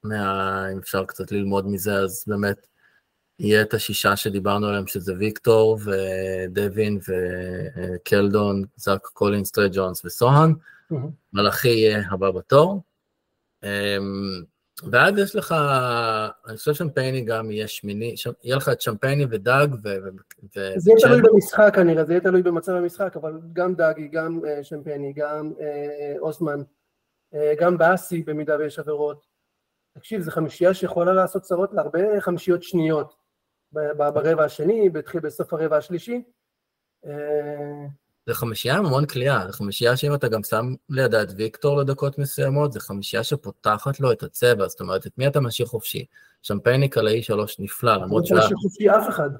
מה, 0.02 0.72
אם 0.72 0.78
אפשר 0.78 1.04
קצת 1.04 1.32
ללמוד 1.32 1.66
מזה, 1.66 1.94
אז 1.94 2.24
באמת 2.26 2.66
יהיה 3.38 3.62
את 3.62 3.74
השישה 3.74 4.16
שדיברנו 4.16 4.66
עליהם, 4.66 4.86
שזה 4.86 5.14
ויקטור 5.18 5.78
ודווין 5.84 6.98
וקלדון, 7.08 8.64
זאק 8.76 9.06
קולינס, 9.06 9.50
טרי 9.50 9.68
ג'ונס 9.72 10.04
וסוהן. 10.04 10.54
מלאכי 11.32 11.68
יהיה 11.68 12.02
הבא 12.10 12.30
בתור. 12.30 12.82
אמ, 13.62 14.42
ואז 14.90 15.18
יש 15.18 15.36
לך, 15.36 15.54
אני 16.46 16.56
חושב 16.56 16.74
שמפייני 16.74 17.20
גם 17.24 17.50
יהיה 17.50 17.68
שמיני, 17.68 18.14
יהיה 18.44 18.56
לך 18.56 18.68
את 18.68 18.80
שמפייני 18.80 19.24
ודג 19.30 19.66
ו... 19.84 19.88
זה 20.76 20.90
יהיה 20.90 21.00
תלוי 21.00 21.22
במשחק 21.22 21.72
כנראה, 21.74 22.04
זה 22.04 22.12
יהיה 22.12 22.20
תלוי 22.20 22.42
במצב 22.42 22.72
המשחק, 22.72 23.16
אבל 23.16 23.40
גם 23.52 23.74
דגי, 23.74 24.08
גם 24.08 24.40
אה, 24.48 24.64
שמפייני, 24.64 25.12
גם 25.12 25.52
אה, 25.60 26.14
אוסמן, 26.18 26.60
אה, 27.34 27.54
גם 27.60 27.78
באסי 27.78 28.22
במידה 28.22 28.56
ויש 28.58 28.78
עבירות. 28.78 29.26
תקשיב, 29.98 30.20
זו 30.20 30.30
חמישייה 30.30 30.74
שיכולה 30.74 31.12
לעשות 31.12 31.42
צרות 31.42 31.72
להרבה 31.72 32.20
חמישיות 32.20 32.62
שניות 32.62 33.23
ברבע 33.96 34.44
השני, 34.44 34.90
בסוף 35.22 35.52
הרבע 35.52 35.76
השלישי. 35.76 36.22
זה 38.26 38.34
חמישייה 38.34 38.76
עם 38.76 38.86
המון 38.86 39.06
כליאה, 39.06 39.46
זה 39.46 39.52
חמישייה 39.52 39.96
שאם 39.96 40.14
אתה 40.14 40.28
גם 40.28 40.42
שם 40.42 40.74
לידה 40.88 41.22
את 41.22 41.28
ויקטור 41.36 41.76
לדקות 41.76 42.18
מסוימות, 42.18 42.72
זה 42.72 42.80
חמישייה 42.80 43.24
שפותחת 43.24 44.00
לו 44.00 44.12
את 44.12 44.22
הצבע, 44.22 44.68
זאת 44.68 44.80
אומרת, 44.80 45.06
את 45.06 45.18
מי 45.18 45.26
אתה 45.26 45.40
משאיר 45.40 45.68
חופשי? 45.68 46.06
שמפייני 46.42 46.88
קלעי 46.88 47.22
שלוש 47.22 47.60
נפלא, 47.60 47.96
למרות 47.96 48.26
שהוא... 48.26 48.38
אתה 48.38 48.46
משאיר 48.46 48.58
חופשי 48.58 48.90
אף 48.90 49.08
אחד, 49.08 49.30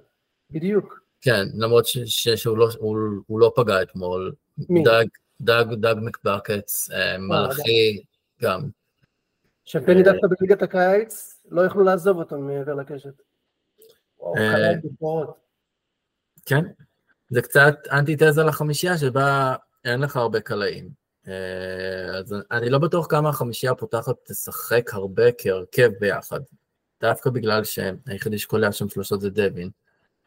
בדיוק. 0.51 1.01
כן, 1.21 1.47
למרות 1.55 1.85
שהוא 2.15 2.59
לא, 2.59 2.69
הוא, 2.79 2.99
הוא 3.27 3.41
לא 3.41 3.53
פגע 3.57 3.83
אתמול. 3.83 4.33
מי? 4.69 4.83
דג, 4.83 5.05
דג, 5.41 5.65
דג 5.75 5.95
מקבקץ, 6.03 6.91
אה, 6.91 7.13
אה, 7.13 7.19
מלאכי, 7.19 8.05
גם. 8.43 8.69
שמפייני 9.65 10.01
אה, 10.01 10.13
דווקא 10.13 10.27
בליגת 10.27 10.63
הקיץ, 10.63 11.43
לא 11.51 11.63
יכלו 11.63 11.85
לעזוב 11.85 12.19
אותו 12.19 12.39
מעבר 12.39 12.75
לקשת. 12.75 13.23
כן, 16.47 16.65
זה 17.31 17.43
קצת 17.43 17.75
אנטיתזה 17.93 18.43
לחמישייה 18.43 18.99
שבה 18.99 19.55
אין 19.85 20.01
לך 20.01 20.17
הרבה 20.17 20.41
קלעים. 20.41 20.89
אה, 21.29 22.19
אז 22.19 22.35
אני 22.51 22.71
לא 22.71 22.79
בטוח 22.79 23.07
כמה 23.07 23.29
החמישייה 23.29 23.73
הפותחת 23.73 24.15
תשחק 24.25 24.95
הרבה 24.95 25.33
כהרכב 25.39 25.91
ביחד. 26.01 26.41
דווקא 27.01 27.31
בגלל 27.31 27.65
שהיחידי 27.65 28.39
שקולע 28.39 28.73
שם 28.73 28.89
שלושות 28.89 29.21
זה 29.21 29.31
דווין. 29.31 29.71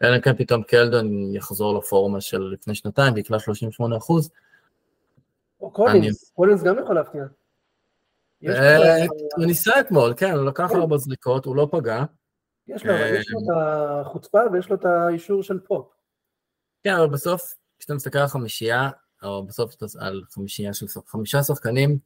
אלא 0.04 0.16
אם 0.16 0.22
כן 0.22 0.38
פתאום 0.38 0.64
קלדון 0.64 1.36
יחזור 1.36 1.80
לפורמה 1.80 2.22
של 2.22 2.42
לפני 2.42 2.76
שנתיים 2.76 3.14
ויקלע 3.14 3.40
38 3.40 3.98
אחוז. 3.98 4.30
או 5.62 5.72
קולינס, 5.72 6.32
קולינס 6.36 6.64
גם 6.64 6.80
יכול 6.80 6.96
להפתיע. 6.96 7.24
אה, 8.48 9.06
הוא 9.36 9.46
ניסה 9.46 9.80
אתמול, 9.80 10.14
כן, 10.18 10.32
הוא 10.32 10.46
לקח. 10.46 10.72
ארבע 10.76 10.98
זריקות, 10.98 11.46
הוא 11.46 11.56
לא 11.56 11.68
פגע. 11.72 12.04
יש 12.68 12.86
לו, 12.86 12.94
אבל 12.94 13.16
יש 13.16 13.32
לו 13.32 13.40
את 13.40 13.58
החוצפה 14.06 14.40
ויש 14.54 14.70
לו 14.70 14.76
את 14.76 14.86
האישור 14.86 15.44
של 15.44 15.60
פופ. 15.60 15.88
כן, 16.84 16.94
אבל 16.94 17.08
בסוף, 17.08 17.56
כשאתה 17.80 17.94
מסתכל 17.94 18.20
על 18.20 18.28
חמישייה, 18.28 18.90
או 19.24 19.46
בסוף 19.46 19.76
על 20.00 20.24
חמישייה 20.30 20.74
של 20.74 20.86
חמישה 21.08 21.44
שחקנים, 21.44 21.98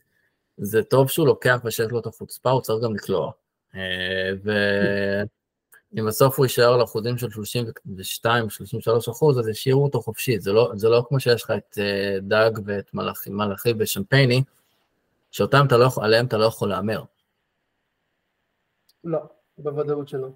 זה 0.58 0.84
טוב 0.84 1.10
שהוא 1.10 1.28
לוקח 1.28 1.62
ושיש 1.63 1.88
לו 1.91 2.00
את 2.00 2.06
החוצפה, 2.06 2.50
הוא 2.50 2.62
צריך 2.62 2.84
גם 2.84 2.95
לקלוע. 2.95 3.32
אה, 3.76 4.32
ואם 4.43 6.06
בסוף 6.08 6.38
הוא 6.38 6.45
יישאר 6.45 6.74
על 6.74 6.84
אחוזים 6.84 7.17
של 7.17 7.28
32-33 7.28 9.12
אחוז, 9.12 9.39
אז 9.39 9.47
ישאירו 9.47 9.84
אותו 9.84 10.02
חופשי. 10.02 10.39
זה 10.39 10.52
לא, 10.52 10.71
זה 10.76 10.89
לא 10.89 11.06
כמו 11.08 11.19
שיש 11.19 11.43
לך 11.43 11.52
את 11.52 11.78
אה, 11.78 12.17
דג 12.21 12.52
ואת 12.65 12.93
מלאכי, 12.93 13.30
מלאכי 13.30 13.74
ושמפייני, 13.80 14.43
שאותם 15.32 15.65
אתה 15.67 15.78
לא, 15.78 15.88
עליהם 16.02 16.26
אתה 16.26 16.38
לא 16.38 16.45
יכול 16.45 16.69
להמר. 16.69 17.04
לא, 19.04 19.19
בוודאות 19.58 20.08
שלא. 20.08 20.30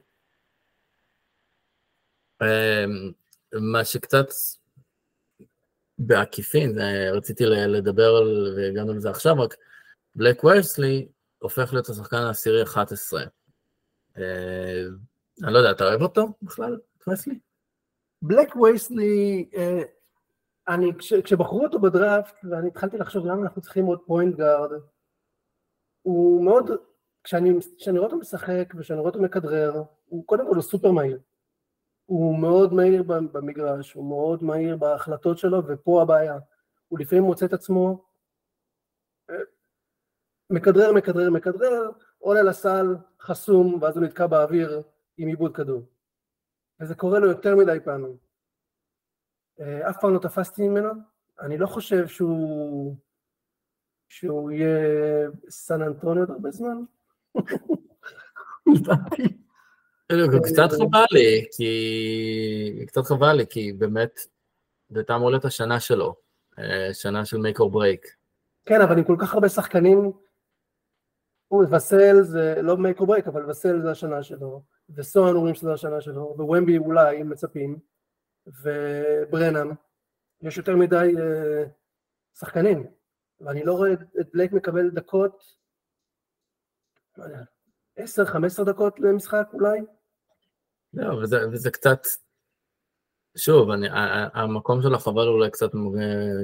אה, 2.42 2.86
מה 3.62 3.86
שקצת 3.86 4.28
בעקיפין, 5.98 6.78
רציתי 7.14 7.46
לדבר 7.46 8.16
על, 8.16 8.54
והגענו 8.58 8.94
לזה 8.94 9.10
עכשיו, 9.10 9.40
רק 9.40 9.56
בלייק 10.16 10.44
ווסלי 10.44 11.08
הופך 11.40 11.74
להיות 11.74 11.90
השחקן 11.90 12.18
העשירי 12.18 12.64
11. 12.64 13.24
אה, 14.18 14.86
אני 15.44 15.54
לא 15.54 15.58
יודע, 15.58 15.72
אתה 15.72 15.84
אוהב 15.84 16.02
אותו 16.02 16.28
בכלל, 16.42 16.80
וויסלי? 17.08 17.40
בלק 18.22 18.56
וויסלי, 18.56 19.50
אה, 19.56 19.82
אני, 20.68 20.92
כש, 20.98 21.14
כשבחרו 21.14 21.64
אותו 21.64 21.80
בדראפט, 21.80 22.36
ואני 22.44 22.68
התחלתי 22.68 22.98
לחשוב 22.98 23.26
למה 23.26 23.42
אנחנו 23.42 23.62
צריכים 23.62 23.86
עוד 23.86 24.00
point 24.06 24.36
guard, 24.36 24.72
הוא 26.02 26.46
מאוד, 26.46 26.70
כשאני, 27.24 27.50
כשאני 27.78 27.98
רואה 28.00 28.12
אותו 28.12 28.20
משחק 28.20 28.74
וכשאני 28.78 29.00
רואה 29.00 29.12
אותו 29.12 29.22
מכדרר, 29.22 29.84
הוא 30.06 30.26
קודם 30.26 30.48
כל 30.48 30.56
הוא 30.56 30.64
סופר 30.64 30.92
מהיר. 30.92 31.20
הוא 32.06 32.40
מאוד 32.40 32.74
מהיר 32.74 33.04
במגרש, 33.04 33.94
הוא 33.94 34.10
מאוד 34.10 34.44
מהיר 34.44 34.78
בהחלטות 34.78 35.38
שלו, 35.38 35.68
ופה 35.68 36.02
הבעיה. 36.02 36.38
הוא 36.88 37.00
לפעמים 37.00 37.24
מוצא 37.24 37.46
את 37.46 37.54
עצמו 37.54 38.06
אה, 39.30 39.36
מכדרר, 40.50 40.94
מכדרר, 40.94 41.30
מכדרר, 41.30 41.90
עולה 42.18 42.44
לסל, 42.44 42.96
חסום, 43.22 43.78
ואז 43.82 43.98
הוא 43.98 44.06
נתקע 44.06 44.28
באוויר 44.28 44.82
עם 45.18 45.28
עיבוד 45.28 45.56
כדור. 45.56 45.82
וזה 46.80 46.96
קורה 46.96 47.20
לו 47.20 47.28
יותר 47.28 47.56
מדי 47.56 47.78
פעמים. 47.84 48.18
אה, 49.60 49.90
אף 49.90 49.98
פעם 50.02 50.14
לא 50.14 50.20
תפסתי 50.20 50.68
ממנו, 50.68 50.90
אני 51.40 51.58
לא 51.58 51.68
חושב 51.68 52.08
שהוא, 52.08 52.96
שהוא 54.10 54.52
יהיה 54.52 55.30
סן 55.50 55.82
אנטוניו 55.82 56.24
עוד 56.24 56.32
הרבה 56.32 56.52
זמן. 56.52 56.84
קצת 60.44 60.70
חבל 60.72 61.06
לי, 61.12 61.46
כי... 61.58 62.86
קצת 62.88 63.02
חבל 63.06 63.34
לי, 63.34 63.46
כי 63.50 63.74
באמת, 63.74 64.20
זה 64.90 65.00
הייתה 65.00 65.16
אמור 65.16 65.30
להיות 65.30 65.46
השנה 65.46 65.80
שלו, 65.80 66.16
אה, 66.60 66.94
שנה 66.94 67.26
של 67.26 67.38
make 67.38 67.60
or 67.60 67.74
break. 67.74 68.08
כן, 68.66 68.82
אבל 68.82 68.98
עם 68.98 69.04
כל 69.04 69.16
כך 69.20 69.34
הרבה 69.34 69.50
שחקנים, 69.50 70.12
וסל 71.72 72.22
זה 72.22 72.56
לא 72.62 72.76
make 72.76 73.00
or 73.02 73.06
break, 73.06 73.28
אבל 73.30 73.50
וסל 73.50 73.82
זה 73.82 73.92
השנה 73.92 74.24
שלו, 74.24 74.64
וסואן 74.90 75.36
אומרים 75.36 75.56
שזה 75.56 75.74
השנה 75.74 76.02
שלו, 76.02 76.36
ווומבי 76.38 76.78
אולי, 76.78 77.22
אם 77.22 77.30
מצפים, 77.30 77.80
וברנם, 78.48 79.72
יש 80.42 80.58
יותר 80.58 80.76
מדי 80.76 81.12
uh, 81.16 81.70
שחקנים, 82.40 82.88
ואני 83.42 83.64
לא 83.64 83.74
רואה 83.74 83.94
את 83.94 84.30
בלייק 84.34 84.52
מקבל 84.52 84.90
דקות, 84.90 85.44
לא 87.18 87.24
יודע, 87.24 87.44
10-15 88.00 88.64
דקות 88.66 89.00
למשחק 89.00 89.48
אולי? 89.54 89.80
לא, 90.96 91.14
וזה, 91.14 91.50
וזה 91.52 91.72
קצת, 91.72 92.08
שוב, 93.38 93.70
אני, 93.70 93.88
המקום 94.34 94.82
של 94.82 94.94
החבל 94.94 95.28
אולי 95.28 95.52
קצת 95.52 95.72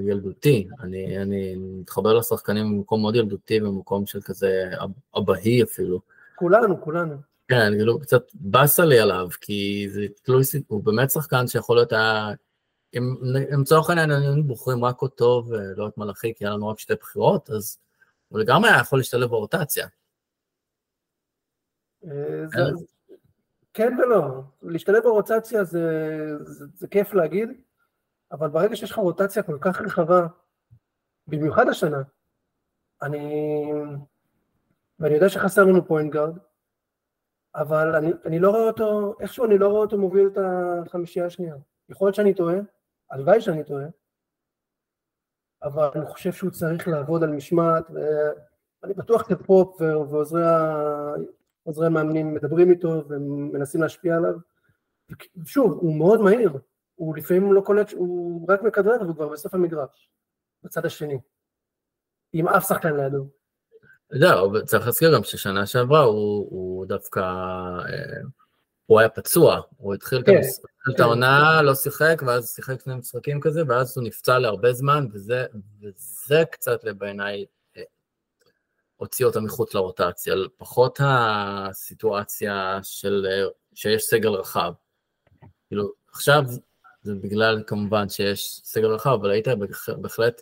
ילדותי, 0.07 0.67
אני, 0.79 1.21
אני 1.21 1.55
מתחבר 1.55 2.13
לשחקנים 2.13 2.77
במקום 2.77 3.01
מאוד 3.01 3.15
ילדותי, 3.15 3.59
במקום 3.59 4.05
של 4.05 4.21
כזה 4.21 4.71
אבהי 5.17 5.63
אפילו. 5.63 6.01
כולנו, 6.35 6.81
כולנו. 6.81 7.15
כן, 7.47 7.71
כאילו 7.75 7.99
קצת 7.99 8.23
באסה 8.33 8.85
לי 8.85 8.99
עליו, 8.99 9.27
כי 9.41 9.87
זה 9.89 10.05
תלוי, 10.23 10.43
הוא 10.67 10.83
באמת 10.83 11.11
שחקן 11.11 11.47
שיכול 11.47 11.77
להיות 11.77 11.91
היה, 11.91 12.29
אם 12.97 13.15
לצורך 13.61 13.89
העניין 13.89 14.11
היינו 14.11 14.43
בוחרים 14.43 14.85
רק 14.85 15.01
אותו 15.01 15.43
ולא 15.47 15.87
את 15.87 15.97
מלאכי, 15.97 16.33
כי 16.35 16.45
היה 16.45 16.53
לנו 16.53 16.67
רק 16.67 16.79
שתי 16.79 16.93
בחירות, 16.95 17.49
אז 17.49 17.77
הוא 18.27 18.39
לגמרי 18.39 18.69
היה 18.69 18.79
יכול 18.79 18.99
להשתלב 18.99 19.29
ברוטציה. 19.29 19.87
כן 23.73 23.97
ולא, 23.99 24.43
להשתלב 24.61 25.03
ברוטציה 25.03 25.63
זה, 25.63 25.87
זה, 26.39 26.65
זה 26.75 26.87
כיף 26.87 27.13
להגיד, 27.13 27.49
אבל 28.31 28.49
ברגע 28.49 28.75
שיש 28.75 28.91
לך 28.91 28.97
רוטציה 28.97 29.43
כל 29.43 29.57
כך 29.61 29.81
רחבה, 29.81 30.27
במיוחד 31.27 31.67
השנה, 31.69 32.01
אני, 33.01 33.33
ואני 34.99 35.13
יודע 35.13 35.29
שחסר 35.29 35.63
לנו 35.63 35.85
point 35.85 36.13
guard, 36.13 36.37
אבל 37.55 37.95
אני, 37.95 38.11
אני 38.25 38.39
לא 38.39 38.49
רואה 38.49 38.67
אותו, 38.67 39.15
איכשהו 39.19 39.45
אני 39.45 39.57
לא 39.57 39.67
רואה 39.67 39.81
אותו 39.81 39.97
מוביל 39.97 40.27
את 40.27 40.37
החמישייה 40.37 41.25
השנייה. 41.25 41.55
יכול 41.89 42.07
להיות 42.07 42.15
שאני 42.15 42.33
טועה, 42.33 42.55
הלוואי 43.11 43.41
שאני 43.41 43.63
טועה, 43.63 43.85
אבל 45.63 45.89
אני 45.95 46.05
חושב 46.05 46.31
שהוא 46.31 46.51
צריך 46.51 46.87
לעבוד 46.87 47.23
על 47.23 47.29
משמעת, 47.29 47.83
ואני 47.89 48.93
בטוח 48.93 49.29
שפופ 49.29 49.81
ועוזרי 49.81 50.43
עוזרי 51.63 51.85
המאמנים 51.85 52.33
מדברים 52.33 52.71
איתו 52.71 53.03
ומנסים 53.09 53.81
להשפיע 53.81 54.15
עליו. 54.15 54.33
שוב, 55.45 55.71
הוא 55.71 55.95
מאוד 55.95 56.21
מהיר, 56.21 56.51
הוא 56.95 57.17
לפעמים 57.17 57.53
לא 57.53 57.61
קולט, 57.61 57.91
הוא 57.91 58.45
רק 58.49 58.61
מכדרר 58.63 59.01
והוא 59.01 59.15
כבר 59.15 59.29
בסוף 59.29 59.53
המגרש, 59.53 60.09
בצד 60.63 60.85
השני, 60.85 61.19
עם 62.33 62.47
אף 62.47 62.67
שחקן 62.67 62.95
לידו. 62.95 63.27
זהו, 64.19 64.65
צריך 64.65 64.85
להזכיר 64.85 65.15
גם 65.15 65.23
ששנה 65.23 65.65
שעברה 65.65 66.01
הוא, 66.01 66.47
הוא 66.49 66.85
דווקא, 66.85 67.19
אה, 67.19 68.21
הוא 68.85 68.99
היה 68.99 69.09
פצוע, 69.09 69.61
הוא 69.77 69.93
התחיל 69.93 70.23
כן, 70.25 70.31
כן. 70.31 70.91
את 70.91 70.99
העונה, 70.99 71.61
לא 71.61 71.75
שיחק, 71.75 72.21
ואז 72.25 72.53
שיחק 72.55 72.81
שני 72.81 72.95
משחקים 72.95 73.39
כזה, 73.41 73.61
ואז 73.67 73.97
הוא 73.97 74.05
נפצע 74.05 74.39
להרבה 74.39 74.73
זמן, 74.73 75.07
וזה, 75.13 75.45
וזה 75.81 76.43
קצת 76.51 76.85
בעיניי 76.97 77.45
הוציא 79.01 79.25
אותה 79.25 79.39
מחוץ 79.39 79.73
לרוטציה, 79.73 80.35
פחות 80.57 80.99
הסיטואציה 81.03 82.79
של, 82.83 83.25
שיש 83.73 84.03
סגל 84.03 84.29
רחב. 84.29 84.73
כאילו, 85.67 85.91
עכשיו 86.11 86.43
זה 87.01 87.15
בגלל 87.15 87.63
כמובן 87.67 88.09
שיש 88.09 88.61
סגל 88.63 88.87
רחב, 88.87 89.09
אבל 89.09 89.29
היית 89.29 89.47
בהחלט 90.01 90.41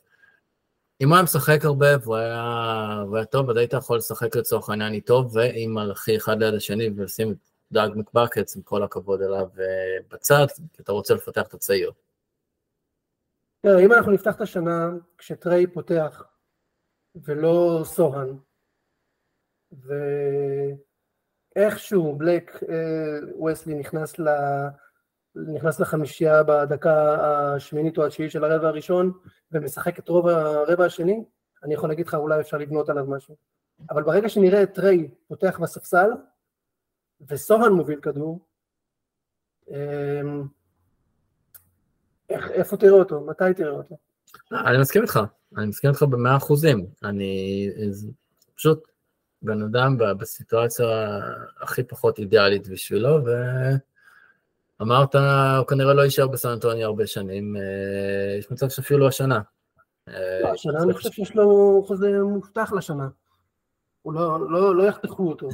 אם 1.01 1.07
הוא 1.07 1.15
היה 1.15 1.23
משחק 1.23 1.65
הרבה 1.65 1.87
והוא 2.01 2.15
היה, 2.15 3.03
והוא 3.05 3.17
היה 3.17 3.25
טוב, 3.25 3.49
אז 3.49 3.57
היית 3.57 3.73
יכול 3.73 3.97
לשחק 3.97 4.35
לצורך 4.35 4.69
העניין 4.69 4.93
איתו 4.93 5.29
ועם 5.33 5.73
מלאכי 5.73 6.17
אחד 6.17 6.39
ליד 6.39 6.53
השני 6.53 6.89
ולשים 6.95 7.31
את 7.31 7.37
דאג 7.71 7.91
מקבקץ, 7.95 8.55
עם 8.55 8.61
כל 8.61 8.83
הכבוד 8.83 9.21
אליו 9.21 9.47
בצד, 10.11 10.47
כי 10.73 10.81
אתה 10.81 10.91
רוצה 10.91 11.13
לפתח 11.13 11.47
את 11.47 11.53
הצעיר. 11.53 11.91
תראה, 13.61 13.79
אם 13.79 13.93
אנחנו 13.93 14.11
נפתח 14.11 14.35
את 14.35 14.41
השנה 14.41 14.89
כשטריי 15.17 15.67
פותח 15.67 16.23
ולא 17.15 17.81
סוהן, 17.85 18.37
ואיכשהו 21.55 22.15
בלק 22.15 22.63
אה, 22.69 23.19
וסלי 23.45 23.75
נכנס 23.75 24.19
ל... 24.19 24.27
נכנס 25.35 25.79
לחמישייה 25.79 26.43
בדקה 26.43 27.15
השמינית 27.55 27.97
או 27.97 28.05
התשיעית 28.05 28.31
של 28.31 28.43
הרבע 28.43 28.67
הראשון 28.67 29.11
ומשחק 29.51 29.99
את 29.99 30.09
רוב 30.09 30.27
הרבע 30.27 30.85
השני, 30.85 31.23
אני 31.63 31.73
יכול 31.73 31.89
להגיד 31.89 32.07
לך 32.07 32.13
אולי 32.13 32.39
אפשר 32.39 32.57
לבנות 32.57 32.89
עליו 32.89 33.05
משהו. 33.05 33.35
אבל 33.89 34.03
ברגע 34.03 34.29
שנראה 34.29 34.63
את 34.63 34.79
ריי 34.79 35.09
פותח 35.27 35.59
בספסל 35.61 36.09
וסוהן 37.27 37.71
מוביל 37.71 37.99
כדור, 38.01 38.45
איך, 42.29 42.51
איפה 42.51 42.77
תראה 42.77 42.91
אותו? 42.91 43.21
מתי 43.21 43.53
תראה 43.55 43.71
אותו? 43.71 43.97
אני 44.51 44.77
מסכים 44.81 45.01
איתך, 45.01 45.19
אני 45.57 45.65
מסכים 45.65 45.89
איתך 45.89 46.03
במאה 46.03 46.37
אחוזים. 46.37 46.85
אני 47.03 47.69
פשוט 48.55 48.88
בן 49.41 49.61
אדם 49.61 49.97
בסיטואציה 49.97 51.19
הכי 51.61 51.83
פחות 51.83 52.19
אידיאלית 52.19 52.67
בשבילו, 52.67 53.25
ו... 53.25 53.29
אמרת, 54.81 55.15
הוא 55.57 55.67
כנראה 55.67 55.93
לא 55.93 56.01
יישאר 56.01 56.27
בסן 56.27 56.49
אנטוני 56.49 56.83
הרבה 56.83 57.07
שנים, 57.07 57.55
אה, 57.55 58.37
יש 58.39 58.51
מצב 58.51 58.69
שאפילו 58.69 59.07
השנה. 59.07 59.41
אה, 60.07 60.39
לא, 60.43 60.47
השנה 60.47 60.83
אני 60.83 60.93
חושב 60.93 61.11
שיש 61.11 61.35
לו 61.35 61.83
חוזה 61.87 62.19
מובטח 62.23 62.73
לשנה. 62.73 63.07
הוא 64.01 64.13
לא, 64.13 64.51
לא, 64.51 64.75
לא 64.75 64.83
יחתכו 64.83 65.29
אותו. 65.29 65.49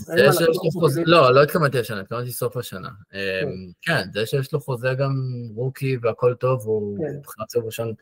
לא, 1.05 1.33
לא 1.33 1.43
התכוונתי 1.43 1.79
השנה, 1.79 2.01
התכוונתי 2.01 2.31
סוף 2.31 2.57
השנה. 2.57 2.89
אה, 3.13 3.41
כן. 3.81 4.03
כן, 4.03 4.11
זה 4.13 4.25
שיש 4.25 4.53
לו 4.53 4.59
חוזה 4.59 4.93
גם 4.93 5.13
רוקי 5.55 5.97
והכל 6.01 6.33
טוב, 6.33 6.61
הוא 6.65 6.97
כן. 6.97 7.17
מבחינת 7.17 7.49
סוף 7.49 7.65
ראשון, 7.65 7.93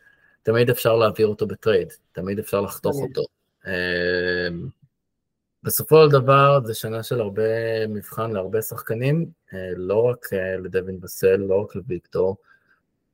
תמיד 0.43 0.69
אפשר 0.69 0.95
להעביר 0.95 1.27
אותו 1.27 1.47
בטרייד, 1.47 1.93
תמיד 2.11 2.39
אפשר 2.39 2.61
לחתוך 2.61 2.95
אותו. 2.95 3.21
בסופו 5.63 6.05
של 6.05 6.11
דבר 6.11 6.59
זה 6.65 6.73
שנה 6.73 7.03
של 7.03 7.21
הרבה 7.21 7.87
מבחן 7.87 8.31
להרבה 8.31 8.61
שחקנים, 8.61 9.25
אה, 9.53 9.71
לא 9.75 10.03
רק 10.03 10.25
אה, 10.33 10.57
לדווין 10.57 10.99
וסל, 10.99 11.35
לא 11.35 11.61
רק 11.61 11.75
לוויקטור. 11.75 12.37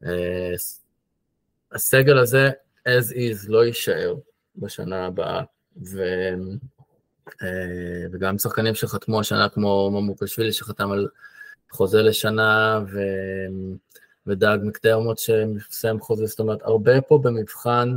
אה, 0.06 0.54
הסגל 1.72 2.18
הזה, 2.18 2.50
as 2.88 3.12
is, 3.12 3.46
לא 3.48 3.66
יישאר 3.66 4.16
בשנה 4.56 5.06
הבאה, 5.06 5.44
ו... 5.86 6.04
וגם 8.12 8.38
שחקנים 8.38 8.76
שחתמו 8.76 9.20
השנה, 9.20 9.50
כמו 9.50 9.92
ממוקלשווילי 9.92 10.54
שחתם 10.54 10.92
על 10.92 11.08
חוזה 11.72 12.02
לשנה, 12.02 12.82
ו... 12.88 13.00
ודאג 14.28 14.60
מקדרמוט 14.64 15.18
שמסיים 15.18 16.00
חוזה, 16.00 16.26
זאת 16.26 16.40
אומרת, 16.40 16.62
הרבה 16.62 17.02
פה 17.02 17.20
במבחן 17.24 17.90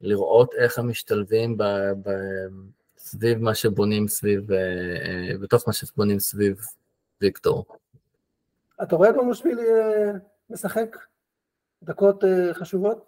לראות 0.00 0.54
איך 0.54 0.78
הם 0.78 0.88
משתלבים 0.88 1.56
ב... 1.56 1.62
ב... 2.02 2.10
סביב 2.98 3.38
מה 3.38 3.54
שבונים 3.54 4.08
סביב, 4.08 4.52
אה, 4.52 4.58
אה, 4.58 5.38
בתוך 5.38 5.64
מה 5.66 5.72
שבונים 5.72 6.18
סביב 6.18 6.60
ויקטור. 7.20 7.64
אתה 8.82 8.96
רואה 8.96 9.10
את 9.10 9.14
ממושווילי 9.14 9.62
אה, 9.62 10.12
משחק 10.50 10.96
דקות 11.82 12.24
חשובות? 12.52 13.04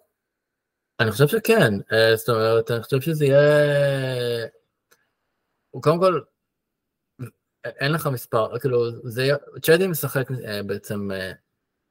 אני 0.99 1.11
חושב 1.11 1.27
שכן, 1.27 1.73
זאת 2.15 2.29
אומרת, 2.29 2.71
אני 2.71 2.83
חושב 2.83 3.01
שזה 3.01 3.25
יהיה... 3.25 4.47
הוא 5.71 5.81
קודם 5.81 5.99
כל, 5.99 6.21
אין 7.65 7.91
לך 7.91 8.07
מספר, 8.07 8.59
כאילו, 8.59 9.09
זה 9.09 9.29
צ'די 9.61 9.87
משחק 9.87 10.27
בעצם, 10.65 11.09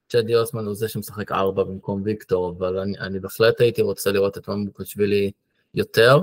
צ'די 0.08 0.36
אוסמן 0.36 0.64
הוא 0.64 0.74
זה 0.74 0.88
שמשחק 0.88 1.32
ארבע 1.32 1.64
במקום 1.64 2.02
ויקטור, 2.04 2.50
אבל 2.58 2.78
אני, 2.78 2.98
אני 2.98 3.20
בהחלט 3.20 3.60
הייתי 3.60 3.82
רוצה 3.82 4.12
לראות 4.12 4.38
את 4.38 4.48
ממוקשווילי 4.48 5.30
יותר. 5.74 6.18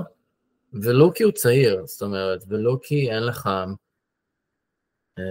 ולוקי 0.72 1.24
הוא 1.24 1.32
צעיר, 1.32 1.86
זאת 1.86 2.02
אומרת, 2.02 2.44
ולוקי 2.48 3.10
אין 3.10 3.22
לך, 3.22 3.46
אה, 5.18 5.22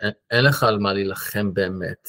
אין, 0.00 0.12
אין 0.30 0.44
לך 0.44 0.62
על 0.62 0.78
מה 0.78 0.92
להילחם 0.92 1.54
באמת. 1.54 2.08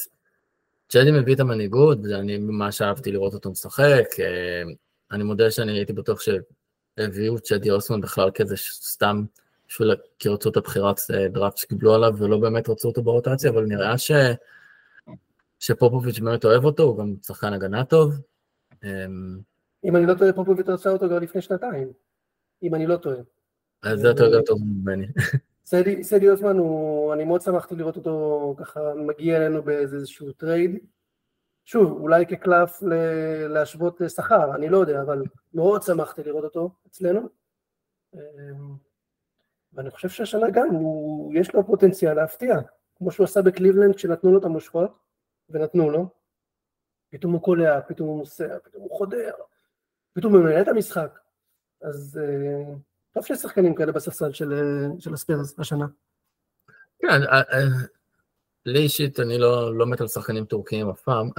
צ'די 0.90 1.12
מביא 1.12 1.36
את 1.36 1.40
המנהיגות, 1.40 1.98
ואני 2.04 2.38
ממש 2.38 2.82
אהבתי 2.82 3.12
לראות 3.12 3.34
אותו 3.34 3.52
משחק. 3.52 4.06
אה, 4.20 4.64
אני 5.12 5.24
מודה 5.24 5.52
שאני 5.52 5.72
הייתי 5.72 5.94
בטוח 5.94 6.20
שהביאו 6.22 7.40
צ'די 7.40 7.72
אוסמן 7.72 8.02
בכלל 8.02 8.32
כזה 8.32 8.58
סתם 8.58 9.24
בשביל 9.68 9.96
כי 10.20 10.30
רצו 10.30 10.50
את 10.50 10.58
הבחירת 10.58 11.00
אה, 11.14 11.28
דראפט 11.28 11.58
שקיבלו 11.58 11.94
עליו, 11.94 12.14
ולא 12.18 12.38
באמת 12.38 12.70
רצו 12.70 12.88
אותו 12.88 13.04
ברוטציה, 13.04 13.50
אבל 13.50 13.66
נראה 13.66 13.98
ש... 13.98 14.12
שפופוביץ' 15.60 16.20
באמת 16.20 16.46
אוהב 16.46 16.66
אותו, 16.66 16.84
הוא 16.84 16.98
גם 16.98 17.14
שחקן 17.26 17.54
הגנה 17.54 17.86
טוב. 17.86 18.14
אם 19.86 19.96
אני 19.96 20.06
לא 20.06 20.14
טועה, 20.14 20.34
פופוביץ' 20.34 20.70
רצה 20.70 20.90
אותו 20.90 21.10
גם 21.10 21.24
לפני 21.24 21.42
שנתיים. 21.42 21.88
אם 22.64 22.76
אני 22.76 22.88
לא 22.88 22.98
טועה. 22.98 23.18
אז 23.84 24.00
זה 24.00 24.12
אתה 24.12 24.24
יותר 24.24 24.42
טוב 24.42 24.60
ממני. 24.64 25.06
צ'די 26.04 26.30
אוסמן, 26.30 26.58
אני 27.14 27.26
מאוד 27.26 27.42
שמחתי 27.42 27.76
לראות 27.76 27.96
אותו 27.96 28.56
ככה 28.58 28.80
מגיע 28.96 29.38
אלינו 29.38 29.64
באיזשהו 29.64 30.32
טרייד. 30.32 30.78
שוב, 31.66 31.92
אולי 31.92 32.26
כקלף 32.26 32.80
להשוות 33.50 34.02
שכר, 34.08 34.56
אני 34.56 34.70
לא 34.70 34.78
יודע, 34.78 35.02
אבל 35.02 35.24
מאוד 35.54 35.82
שמחתי 35.82 36.24
לראות 36.24 36.44
אותו 36.44 36.72
אצלנו. 36.88 37.30
אמ, 38.14 38.20
ואני 39.74 39.92
חושב 39.92 40.10
שהשנה 40.10 40.50
גם, 40.50 40.70
הוא, 40.70 41.34
יש 41.36 41.54
לו 41.54 41.66
פוטנציאל 41.66 42.14
להפתיע, 42.14 42.56
כמו 42.96 43.12
שהוא 43.12 43.24
עשה 43.24 43.42
בקליבלנד 43.42 43.96
כשנתנו 43.96 44.32
לו 44.32 44.40
את 44.40 44.46
המושכות, 44.46 44.98
ונתנו 45.50 45.90
לו. 45.90 46.10
פתאום 47.10 47.34
הוא 47.34 47.42
קולע, 47.42 47.82
פתאום 47.82 48.10
הוא 48.10 48.20
נוסע, 48.20 48.60
פתאום 48.64 48.84
הוא 48.84 48.98
חודר, 48.98 49.34
פתאום 50.14 50.36
הוא 50.36 50.44
מנהל 50.44 50.62
את 50.62 50.68
המשחק. 50.68 51.20
אז 51.84 52.20
אה, 52.24 52.74
טוב 53.14 53.26
שיש 53.26 53.38
שחקנים 53.38 53.76
כאלה 53.76 53.92
בספסל 53.92 54.32
של, 54.32 54.54
אה, 54.54 54.88
של 55.00 55.14
הספיירס 55.14 55.60
השנה. 55.60 55.86
כן, 57.00 57.24
אה, 57.32 57.42
לי 58.66 58.80
אישית 58.80 59.20
אני 59.20 59.38
לא, 59.38 59.78
לא 59.78 59.86
מת 59.86 60.02
על 60.02 60.08
שחקנים 60.08 60.46
טורקיים 60.46 60.90
אף 60.90 61.02
פעם. 61.02 61.30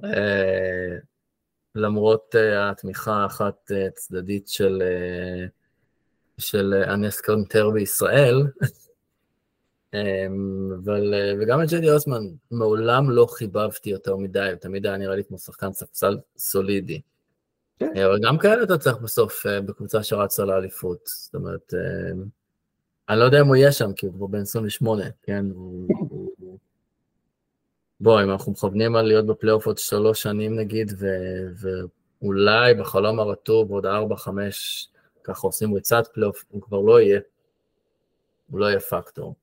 למרות 1.74 2.34
התמיכה 2.58 3.12
האחת 3.12 3.70
צדדית 3.96 4.48
של, 4.48 4.82
של 6.38 6.74
אנס 6.74 7.20
קרנטר 7.20 7.70
בישראל, 7.70 8.42
אבל, 10.84 11.14
וגם 11.40 11.62
את 11.62 11.68
ג'די 11.68 11.90
אוסמן, 11.90 12.22
מעולם 12.50 13.10
לא 13.10 13.26
חיבבתי 13.30 13.90
יותר 13.90 14.16
מדי, 14.16 14.52
תמיד 14.60 14.86
היה 14.86 14.96
נראה 14.96 15.16
לי 15.16 15.24
כמו 15.24 15.38
שחקן 15.38 15.72
ספסל 15.72 16.18
סולידי. 16.36 17.00
כן. 17.78 17.92
אה, 17.96 18.06
אבל 18.06 18.18
גם 18.22 18.38
כאלה 18.38 18.62
אתה 18.62 18.78
צריך 18.78 18.96
בסוף 18.98 19.46
אה, 19.46 19.60
בקבוצה 19.60 20.02
שרצה 20.02 20.44
לאליפות, 20.44 21.00
זאת 21.04 21.34
אומרת, 21.34 21.74
אה, 21.74 22.12
אני 23.08 23.18
לא 23.18 23.24
יודע 23.24 23.40
אם 23.40 23.46
הוא 23.46 23.56
יהיה 23.56 23.72
שם, 23.72 23.92
כי 23.92 24.06
הוא 24.06 24.14
כבר 24.14 24.26
בן 24.26 24.40
28, 24.40 25.04
כן? 25.22 25.46
בוא, 28.00 28.22
אם 28.22 28.30
אנחנו 28.30 28.52
מכוונים 28.52 28.96
על 28.96 29.06
להיות 29.06 29.26
בפלייאוף 29.26 29.66
עוד 29.66 29.78
שלוש 29.78 30.22
שנים 30.22 30.56
נגיד, 30.56 30.92
ואולי 32.22 32.74
בחלום 32.74 33.20
הרטוב 33.20 33.70
עוד 33.70 33.86
ארבע, 33.86 34.16
חמש, 34.16 34.88
ככה 35.24 35.46
עושים 35.46 35.74
ריצת 35.74 36.06
פלייאוף, 36.14 36.44
הוא 36.50 36.62
כבר 36.62 36.80
לא 36.80 37.00
יהיה, 37.00 37.20
הוא 38.50 38.60
לא 38.60 38.66
יהיה 38.66 38.80
פקטור. 38.80 39.34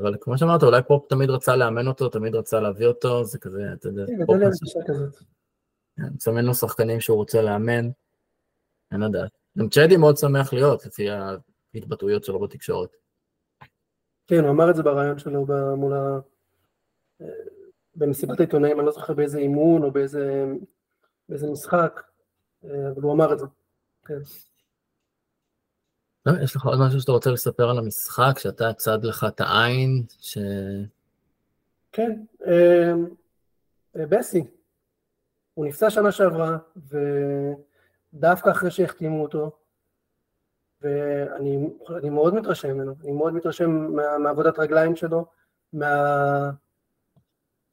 אבל 0.00 0.16
כמו 0.20 0.38
שאמרת, 0.38 0.62
אולי 0.62 0.82
פופ 0.82 1.06
תמיד 1.08 1.30
רצה 1.30 1.56
לאמן 1.56 1.86
אותו, 1.86 2.08
תמיד 2.08 2.34
רצה 2.34 2.60
להביא 2.60 2.86
אותו, 2.86 3.24
זה 3.24 3.38
כזה, 3.38 3.62
אתה 3.72 3.88
יודע, 3.88 4.06
כן, 4.06 4.26
פופ 4.26 4.36
מסמן 6.16 6.44
לו 6.44 6.54
שחקנים 6.54 7.00
שהוא 7.00 7.16
רוצה 7.16 7.42
לאמן, 7.42 7.90
אין 8.92 9.00
לדעת. 9.00 9.30
גם 9.58 9.68
צ'די 9.68 9.96
מאוד 9.96 10.16
שמח 10.16 10.52
להיות, 10.52 10.86
לפי 10.86 11.06
ההתבטאויות 11.74 12.24
שלו 12.24 12.40
בתקשורת. 12.40 12.90
כן, 14.26 14.40
הוא 14.44 14.50
אמר 14.50 14.70
את 14.70 14.76
זה 14.76 14.82
ברעיון 14.82 15.18
שלו 15.18 15.46
מול 15.76 15.92
במסיבת 17.96 18.40
העיתונאים, 18.40 18.78
אני 18.78 18.86
לא 18.86 18.92
זוכר 18.92 19.12
באיזה 19.14 19.38
אימון 19.38 19.82
או 19.82 19.90
באיזה, 19.90 20.44
באיזה 21.28 21.50
משחק, 21.50 22.02
אבל 22.64 23.02
הוא 23.02 23.12
אמר 23.12 23.32
את 23.32 23.38
זה, 23.38 23.46
כן. 24.04 24.18
לא, 26.26 26.32
יש 26.42 26.56
לך 26.56 26.66
עוד 26.66 26.78
משהו 26.80 27.00
שאתה 27.00 27.12
רוצה 27.12 27.30
לספר 27.30 27.70
על 27.70 27.78
המשחק, 27.78 28.38
שאתה 28.38 28.72
צד 28.72 29.04
לך 29.04 29.26
את 29.28 29.40
העין, 29.40 30.02
ש... 30.20 30.38
כן, 31.92 32.22
אה, 32.46 32.92
אה, 33.96 34.06
בסי, 34.06 34.44
הוא 35.60 35.66
נפצע 35.66 35.90
שנה 35.90 36.12
שעברה, 36.12 36.58
ודווקא 38.14 38.50
אחרי 38.50 38.70
שהחתימו 38.70 39.22
אותו, 39.22 39.50
ואני 40.82 42.10
מאוד 42.10 42.34
מתרשם 42.34 42.74
ממנו, 42.74 42.94
אני 43.02 43.12
מאוד 43.12 43.34
מתרשם 43.34 43.70
מה, 43.70 44.18
מעבודת 44.18 44.58
רגליים 44.58 44.96
שלו, 44.96 45.26
מה, 45.72 46.50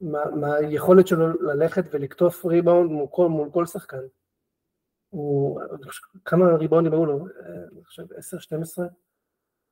מה, 0.01 0.19
מהיכולת 0.35 1.07
שלו 1.07 1.41
ללכת 1.41 1.83
ולקטוף 1.91 2.45
ריבאונד 2.45 2.91
מול 2.91 3.07
כל, 3.11 3.27
מול 3.27 3.49
כל 3.51 3.65
שחקן. 3.65 4.01
הוא, 5.09 5.61
כמה 6.25 6.55
ריבאונדים 6.55 6.93
היו 6.93 7.05
לו? 7.05 7.25
אני 7.73 7.83
חושב 7.83 8.03
10-12? 8.03 8.07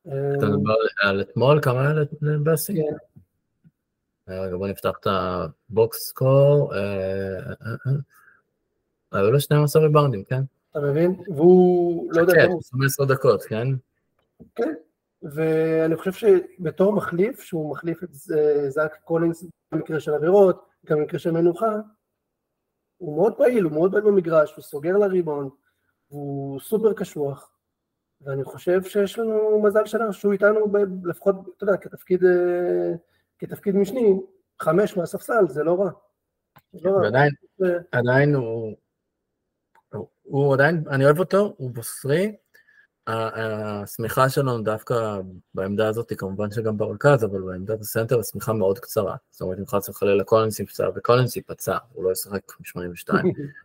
אתה 0.07 0.45
מדבר 0.45 0.73
על 1.01 1.21
אתמול? 1.21 1.61
כמה 1.61 1.81
היה 1.81 1.93
לבאסי? 2.21 2.73
כן. 2.73 2.95
רגע, 4.27 4.57
בוא 4.57 4.67
נפתח 4.67 4.91
את 4.99 5.07
הבוקס 5.09 6.07
סקור. 6.07 6.73
היו 9.11 9.31
לו 9.31 9.39
12 9.39 9.81
ריבאונדים, 9.81 10.23
כן? 10.23 10.41
אתה 10.71 10.79
מבין? 10.79 11.15
והוא 11.27 12.13
לא 12.13 12.21
יודע... 12.21 12.33
כן, 12.33 12.47
15 12.71 13.05
דקות, 13.05 13.43
כן? 13.43 13.67
כן, 14.55 14.73
ואני 15.23 15.95
חושב 15.95 16.11
שבתור 16.11 16.93
מחליף, 16.93 17.39
שהוא 17.39 17.71
מחליף 17.71 18.03
את 18.03 18.09
זאק 18.69 18.97
קולינס 19.03 19.45
במקרה 19.71 19.99
של 19.99 20.13
עבירות, 20.13 20.65
גם 20.85 20.97
במקרה 20.97 21.19
של 21.19 21.31
מנוחה, 21.31 21.75
הוא 22.97 23.15
מאוד 23.15 23.37
פעיל, 23.37 23.63
הוא 23.63 23.71
מאוד 23.71 23.91
פעיל 23.91 24.03
במגרש, 24.03 24.55
הוא 24.55 24.63
סוגר 24.63 24.97
לריבאונד, 24.97 25.49
הוא 26.07 26.59
סופר 26.59 26.93
קשוח, 26.93 27.51
ואני 28.21 28.43
חושב 28.43 28.83
שיש 28.83 29.19
לנו 29.19 29.61
מזל 29.63 29.85
שלנו 29.85 30.13
שהוא 30.13 30.33
איתנו 30.33 30.73
לפחות, 31.03 31.35
אתה 31.57 31.63
יודע, 31.63 31.77
כתפקיד, 31.77 32.23
אה, 32.23 32.93
כתפקיד 33.39 33.75
משני, 33.75 34.19
חמש 34.61 34.97
מהספסל, 34.97 35.47
זה 35.47 35.63
לא 35.63 35.79
רע. 35.79 35.91
לא 36.73 36.91
ועדיין, 36.91 37.31
עדיין 37.91 38.35
הוא, 38.35 38.75
הוא 40.23 40.53
עדיין, 40.53 40.83
אני 40.89 41.05
אוהב 41.05 41.19
אותו, 41.19 41.53
הוא 41.57 41.71
בוסרי. 41.71 42.35
השמיכה 43.07 44.29
שלנו 44.29 44.63
דווקא 44.63 45.19
בעמדה 45.53 45.87
הזאת, 45.87 46.13
כמובן 46.17 46.51
שגם 46.51 46.77
ברכז, 46.77 47.23
אבל 47.23 47.41
בעמדת 47.41 47.81
הסנטר 47.81 48.19
השמיכה 48.19 48.53
מאוד 48.53 48.79
קצרה. 48.79 49.15
זאת 49.31 49.41
אומרת, 49.41 49.59
אם 49.59 49.65
חס 49.65 49.89
וחלילה 49.89 50.23
קולינס 50.23 50.59
יפצע, 50.59 50.89
וקולינס 50.95 51.35
ייפצע, 51.35 51.77
הוא 51.93 52.03
לא 52.03 52.11
ישחק 52.11 52.51
ב-82. 52.59 53.13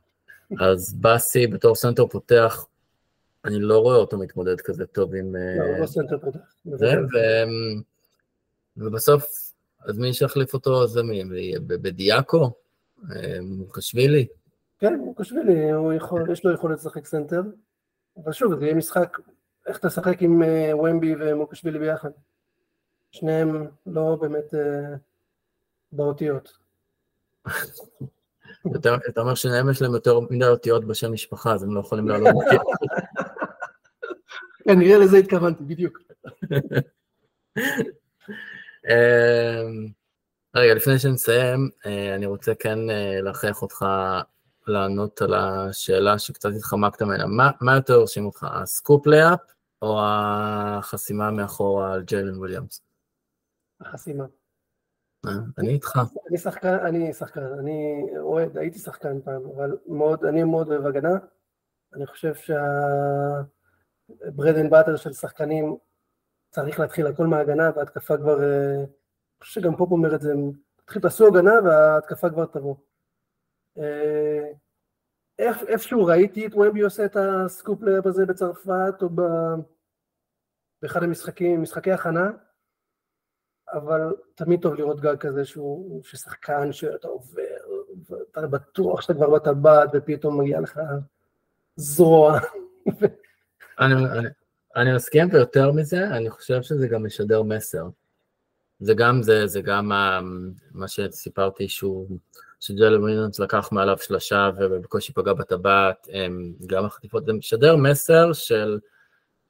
אז 0.66 0.94
באסי 0.94 1.46
בתור 1.46 1.74
סנטר 1.74 2.06
פותח, 2.06 2.66
אני 3.44 3.60
לא 3.60 3.78
רואה 3.78 3.96
אותו 3.96 4.18
מתמודד 4.18 4.60
כזה 4.60 4.86
טוב 4.86 5.14
עם... 5.14 5.36
לא, 5.36 5.64
הוא 5.64 5.78
לא 5.78 5.86
סנטר 5.86 6.18
פותח. 6.18 6.38
זה. 6.64 6.94
ובסוף, 8.76 9.49
אז 9.84 9.98
מי 9.98 10.14
שיחליף 10.14 10.54
אותו 10.54 10.86
זה 10.86 11.02
מי? 11.02 11.24
בדיאקו? 11.58 12.50
מוקשווילי? 13.42 14.26
כן, 14.78 14.94
מוקשווילי, 14.94 15.70
יכול, 15.96 16.30
יש 16.32 16.44
לו 16.44 16.52
יכולת 16.52 16.78
לשחק 16.78 17.06
סנטר, 17.06 17.42
אבל 18.16 18.32
שוב, 18.32 18.58
זה 18.58 18.64
יהיה 18.64 18.74
משחק, 18.74 19.18
איך 19.66 19.78
תשחק 19.78 20.22
עם 20.22 20.42
אה, 20.42 20.76
ומבי 20.76 21.14
וממוקלשווילי 21.18 21.78
ביחד? 21.78 22.10
שניהם 23.10 23.66
לא 23.86 24.16
באמת 24.20 24.54
אה, 24.54 24.56
באותיות. 25.92 26.58
אתה, 28.76 28.96
אתה 29.08 29.20
אומר 29.20 29.34
שניהם 29.34 29.70
יש 29.70 29.82
להם 29.82 29.94
יותר 29.94 30.20
מדי 30.20 30.46
אותיות 30.46 30.84
בשם 30.84 31.12
משפחה, 31.12 31.54
אז 31.54 31.62
הם 31.62 31.74
לא 31.74 31.80
יכולים 31.80 32.08
לעלות 32.08 32.34
אותיות. 32.34 32.62
כן, 34.64 34.78
נראה 34.78 34.98
לזה 34.98 35.16
התכוונתי, 35.16 35.64
בדיוק. 35.64 35.98
אמ, 38.88 39.88
רגע, 40.56 40.74
לפני 40.74 40.98
שנסיים, 40.98 41.70
אה, 41.86 42.14
אני 42.14 42.26
רוצה 42.26 42.54
כן 42.54 42.78
להכריח 43.22 43.62
אותך 43.62 43.84
לענות 44.66 45.22
על 45.22 45.34
השאלה 45.34 46.18
שקצת 46.18 46.48
התחמקת 46.56 47.02
ממנה. 47.02 47.26
מה, 47.26 47.50
מה 47.60 47.74
יותר 47.74 47.94
הרשים 47.94 48.26
אותך, 48.26 48.46
הסקופ 48.50 49.06
לאפ 49.06 49.40
או 49.82 50.00
החסימה 50.02 51.30
מאחורה 51.30 51.92
על 51.92 52.02
ג'יילן 52.02 52.38
וויליאמס? 52.38 52.82
החסימה. 53.80 54.24
אה, 55.26 55.32
אני 55.58 55.68
איתך. 55.68 56.00
אני 56.28 56.38
שחקן, 56.38 56.74
אני 56.74 57.12
שחקן, 57.12 57.44
אני 57.60 58.04
אוהד, 58.18 58.58
הייתי 58.58 58.78
שחקן 58.78 59.20
פעם, 59.20 59.42
אבל 59.56 59.76
מאוד, 59.86 60.24
אני 60.24 60.44
מאוד 60.44 60.68
אוהב 60.68 60.86
הגנה. 60.86 61.14
אני 61.94 62.06
חושב 62.06 62.34
שה 62.34 62.76
bread 62.76 63.46
and 64.56 64.70
butter 64.70 64.96
של 64.96 65.12
שחקנים 65.12 65.76
צריך 66.50 66.80
להתחיל 66.80 67.06
הכל 67.06 67.26
מהגנה, 67.26 67.70
וההתקפה 67.76 68.16
כבר, 68.16 68.42
אה, 68.42 68.74
אני 68.76 68.86
חושב 69.40 69.60
שגם 69.60 69.76
פופ 69.76 69.90
אומר 69.90 70.14
את 70.14 70.20
זה, 70.20 70.34
תתחיל 70.76 71.02
תעשו 71.02 71.26
הגנה 71.26 71.52
וההתקפה 71.64 72.30
כבר 72.30 72.46
תבוא. 72.46 72.74
אה, 73.78 74.46
איפשהו 75.68 76.04
ראיתי 76.04 76.46
את 76.46 76.54
ומבי 76.54 76.80
עושה 76.80 77.04
את 77.04 77.16
ה 77.16 77.27
scoop 77.27 77.82
lob 77.82 78.06
הזה 78.06 78.26
בצרפת 78.26 78.94
או 79.02 79.08
באחד 80.82 81.02
המשחקים, 81.02 81.62
משחקי 81.62 81.92
הכנה, 81.92 82.30
אבל 83.72 84.14
תמיד 84.34 84.62
טוב 84.62 84.74
לראות 84.74 85.00
גג 85.00 85.16
כזה 85.16 85.44
שהוא 85.44 86.02
שחקן 86.04 86.72
שאתה 86.72 87.08
עובר 87.08 87.44
ואתה 88.10 88.46
בטוח 88.46 89.00
שאתה 89.00 89.14
כבר 89.14 89.30
בטבעת 89.30 89.90
ופתאום 89.92 90.40
מגיע 90.40 90.60
לך 90.60 90.80
זרוע. 91.76 92.38
אני, 93.80 93.94
אני, 93.94 94.28
אני 94.76 94.94
מסכים 94.94 95.28
ויותר 95.32 95.72
מזה, 95.72 96.06
אני 96.06 96.30
חושב 96.30 96.62
שזה 96.62 96.88
גם 96.88 97.06
משדר 97.06 97.42
מסר. 97.42 97.84
זה 98.80 98.94
גם 98.94 99.22
זה, 99.22 99.46
זה 99.46 99.60
גם 99.60 99.88
מה, 99.88 100.20
מה 100.72 100.88
שסיפרתי 100.88 101.68
שהוא 101.68 102.18
שג'לן 102.60 103.02
ווילינס 103.02 103.38
לקח 103.38 103.68
מעליו 103.72 103.98
שלושה 103.98 104.50
ובקושי 104.58 105.12
פגע 105.12 105.32
בטבעת, 105.32 106.08
גם 106.66 106.84
החטיפות, 106.84 107.26
זה 107.26 107.32
משדר 107.32 107.76
מסר 107.76 108.32
של 108.32 108.78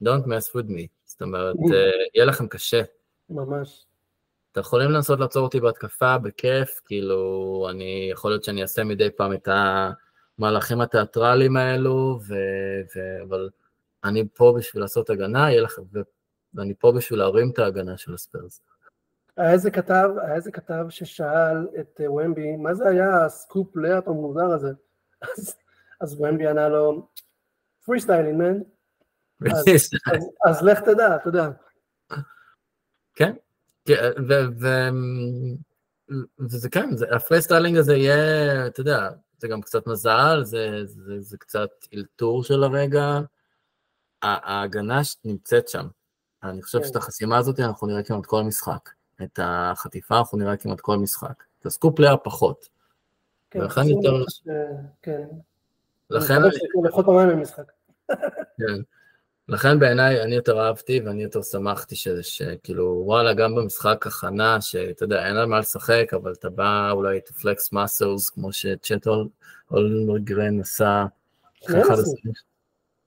Don't 0.04 0.26
mess 0.26 0.50
with 0.54 0.68
me, 0.68 0.86
זאת 1.04 1.22
אומרת, 1.22 1.56
אה, 1.72 1.90
יהיה 2.14 2.24
לכם 2.24 2.48
קשה. 2.48 2.82
ממש. 3.30 3.84
אתם 4.52 4.60
יכולים 4.60 4.90
לנסות 4.90 5.20
לעצור 5.20 5.42
אותי 5.42 5.60
בהתקפה, 5.60 6.18
בכיף, 6.18 6.80
כאילו, 6.86 7.66
אני, 7.70 8.08
יכול 8.12 8.30
להיות 8.30 8.44
שאני 8.44 8.62
אעשה 8.62 8.84
מדי 8.84 9.10
פעם 9.10 9.32
את 9.32 9.48
המהלכים 10.38 10.80
התיאטרליים 10.80 11.56
האלו, 11.56 12.20
ו, 12.28 12.34
ו, 12.96 13.22
אבל 13.28 13.48
אני 14.04 14.28
פה 14.34 14.54
בשביל 14.58 14.82
לעשות 14.82 15.10
הגנה, 15.10 15.50
יהיה 15.50 15.62
לכם, 15.62 15.82
ואני 16.54 16.74
פה 16.78 16.92
בשביל 16.92 17.18
להרים 17.18 17.50
את 17.50 17.58
ההגנה 17.58 17.96
של 17.96 18.14
הספרס. 18.14 18.62
היה 19.36 19.52
איזה 19.52 19.70
כתב, 19.70 20.10
היה 20.22 20.34
איזה 20.34 20.52
כתב 20.52 20.86
ששאל 20.88 21.66
את 21.80 22.00
אה, 22.00 22.12
ומבי, 22.12 22.56
מה 22.56 22.74
זה 22.74 22.88
היה 22.88 23.24
ה 23.24 23.33
scoop 23.33 23.76
lob 23.76 24.08
המוזר 24.08 24.44
הזה? 24.44 24.72
אז, 25.22 25.56
אז 26.00 26.20
ומבי 26.20 26.46
ענה 26.46 26.68
לו, 26.68 27.08
freestyling 27.84 28.36
man. 28.38 28.60
אז, 29.52 29.64
אז, 30.12 30.30
אז 30.48 30.62
לך 30.62 30.80
תדע, 30.80 31.16
אתה 31.16 31.28
יודע. 31.28 31.50
כן, 33.14 33.32
וזה 36.38 36.68
כן, 36.70 36.88
ה 37.16 37.42
freestyling 37.42 37.76
הזה 37.76 37.96
יהיה, 37.96 38.66
אתה 38.66 38.80
יודע, 38.80 39.08
זה 39.38 39.48
גם 39.48 39.60
קצת 39.60 39.86
מזל, 39.86 40.40
זה, 40.42 40.80
זה, 40.84 41.20
זה 41.20 41.38
קצת 41.38 41.70
אלתור 41.94 42.44
של 42.44 42.62
הרגע. 42.64 43.20
ההגנה 44.22 45.00
נמצאת 45.24 45.68
שם. 45.68 45.86
אני 46.42 46.62
חושב 46.62 46.78
כן. 46.78 46.84
שאת 46.84 46.96
החסימה 46.96 47.38
הזאת 47.38 47.60
אנחנו 47.60 47.86
נראה 47.86 48.02
כמעט 48.02 48.26
כל 48.26 48.42
משחק. 48.42 48.90
את 49.22 49.38
החטיפה 49.42 50.18
אנחנו 50.18 50.38
נראה 50.38 50.56
כמעט 50.56 50.80
כל 50.80 50.96
משחק. 50.96 51.44
את 51.60 51.66
ה 51.66 51.71
scoop 51.71 51.96
player 51.96 52.16
פחות. 52.24 52.68
כן, 53.50 53.60
ולכן 53.60 53.88
יותר... 53.88 54.24
כן. 55.02 55.24
לכן... 56.10 56.42
לפחות 56.84 57.06
פעמיים 57.06 57.28
במשחק. 57.28 57.72
כן. 58.58 58.80
לכן 59.48 59.78
בעיניי 59.78 60.22
אני 60.22 60.34
יותר 60.34 60.60
אהבתי 60.60 61.00
ואני 61.00 61.22
יותר 61.22 61.42
שמחתי 61.42 61.94
שכאילו 62.22 63.02
וואלה 63.06 63.34
גם 63.34 63.54
במשחק 63.54 64.06
הכנה 64.06 64.60
שאתה 64.60 65.04
יודע 65.04 65.26
אין 65.26 65.36
על 65.36 65.46
מה 65.46 65.58
לשחק 65.58 66.10
אבל 66.14 66.32
אתה 66.32 66.50
בא 66.50 66.90
אולי 66.90 67.18
to 67.28 67.32
flex 67.32 67.74
muscles 67.74 68.34
כמו 68.34 68.52
שצ'ט 68.52 69.06
אולמרגרן 69.70 70.60
עשה. 70.60 71.04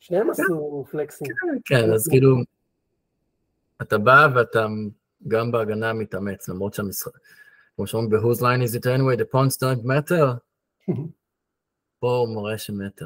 שניהם 0.03 0.29
עשו 0.29 0.85
פלקסים. 0.91 1.27
כן 1.65 1.91
אז 1.93 2.07
כאילו 2.07 2.35
אתה 3.81 3.97
בא 3.97 4.27
ואתה 4.35 4.67
גם 5.27 5.51
בהגנה 5.51 5.93
מתאמץ, 5.93 6.49
למרות 6.49 6.73
שהמשחק, 6.73 7.11
כמו 7.75 7.87
שאומרים 7.87 8.09
ב-whose 8.09 8.39
line 8.39 8.67
is 8.67 8.75
it 8.75 8.85
anyway, 8.85 9.17
the 9.17 9.33
points 9.33 9.57
don't 9.57 9.85
matter, 9.85 10.23
פה 11.99 12.17
הוא 12.17 12.35
מראה 12.35 12.57
ש 12.57 12.68
matter. 12.68 13.05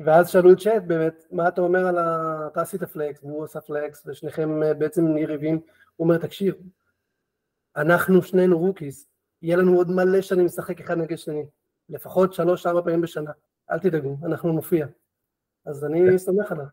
ואז 0.00 0.30
שאלו 0.30 0.52
את 0.52 0.58
צ'ט 0.58 0.82
באמת, 0.86 1.26
מה 1.30 1.48
אתה 1.48 1.60
אומר 1.60 1.86
על 1.86 1.98
ה... 1.98 2.38
אתה 2.52 2.62
עשית 2.62 2.84
flex, 2.84 3.24
והוא 3.24 3.44
עשה 3.44 3.60
flex, 3.60 4.02
ושניכם 4.06 4.62
אה, 4.62 4.74
בעצם 4.74 5.16
יריבים, 5.16 5.60
הוא 5.96 6.04
אומר, 6.08 6.18
תקשיב, 6.18 6.54
אנחנו 7.76 8.22
שנינו 8.22 8.58
rookies, 8.58 9.08
יהיה 9.42 9.56
לנו 9.56 9.76
עוד 9.76 9.90
מלא 9.90 10.20
שנים 10.20 10.46
לשחק 10.46 10.80
אחד 10.80 10.98
נגד 10.98 11.18
שני, 11.18 11.46
לפחות 11.88 12.34
שלוש-ארבע 12.34 12.82
פעמים 12.82 13.00
בשנה, 13.00 13.30
אל 13.70 13.78
תדאגו, 13.78 14.16
אנחנו 14.24 14.52
נופיע. 14.52 14.86
אז 15.66 15.84
אני 15.84 16.18
סומך 16.18 16.52
עליו. 16.52 16.64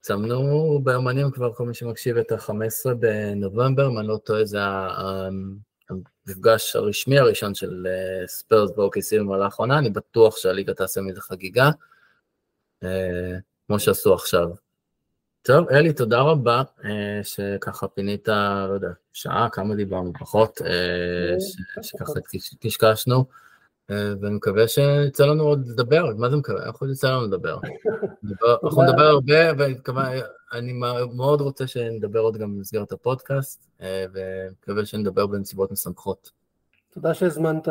סמנו 0.00 0.80
ביומנים 0.82 1.30
כבר, 1.30 1.52
כל 1.54 1.66
מי 1.66 1.74
שמקשיב, 1.74 2.16
את 2.16 2.32
ה-15 2.32 2.94
בנובמבר, 2.94 3.88
אם 3.88 3.98
אני 3.98 4.08
לא 4.08 4.16
טועה, 4.24 4.44
זה 4.44 4.58
המפגש 5.90 6.76
הרשמי 6.76 7.18
הראשון 7.18 7.54
של 7.54 7.86
אה, 7.86 8.26
ספיירס 8.26 8.70
ואוקיסי 8.76 9.18
במהלך 9.18 9.60
העונה, 9.60 9.78
אני 9.78 9.90
בטוח 9.90 10.36
שהליגה 10.36 10.74
תעשה 10.74 11.00
מזה 11.00 11.20
חגיגה, 11.20 11.70
אה, 12.82 13.38
כמו 13.66 13.80
שעשו 13.80 14.14
עכשיו. 14.14 14.50
טוב, 15.42 15.68
אלי, 15.68 15.92
תודה 15.92 16.20
רבה 16.20 16.62
אה, 16.84 17.20
שככה 17.22 17.88
פינית, 17.88 18.28
לא 18.28 18.72
יודע, 18.74 18.90
שעה, 19.12 19.48
כמה 19.52 19.74
דיברנו, 19.74 20.12
פחות, 20.18 20.60
שככה 21.82 22.20
קשקשנו. 22.60 23.24
אה, 23.92 24.14
ואני 24.20 24.34
מקווה 24.34 24.68
שיצא 24.68 25.26
לנו 25.26 25.42
עוד 25.42 25.68
לדבר, 25.68 26.04
מה 26.18 26.30
זה 26.30 26.36
מקווה? 26.36 26.66
איך 26.66 26.76
עוד 26.76 26.90
יצא 26.90 27.10
לנו 27.10 27.26
לדבר? 27.26 27.58
אנחנו 28.64 28.82
נדבר 28.82 29.02
הרבה, 29.02 29.52
ואני 29.56 30.72
מאוד 31.14 31.40
רוצה 31.40 31.66
שנדבר 31.66 32.20
עוד 32.20 32.36
גם 32.36 32.56
במסגרת 32.56 32.92
הפודקאסט, 32.92 33.68
אה, 33.80 34.04
ומקווה 34.12 34.84
שנדבר 34.84 35.26
בנסיבות 35.26 35.72
משמחות. 35.72 36.30
תודה 36.94 37.14
שהזמנת, 37.14 37.68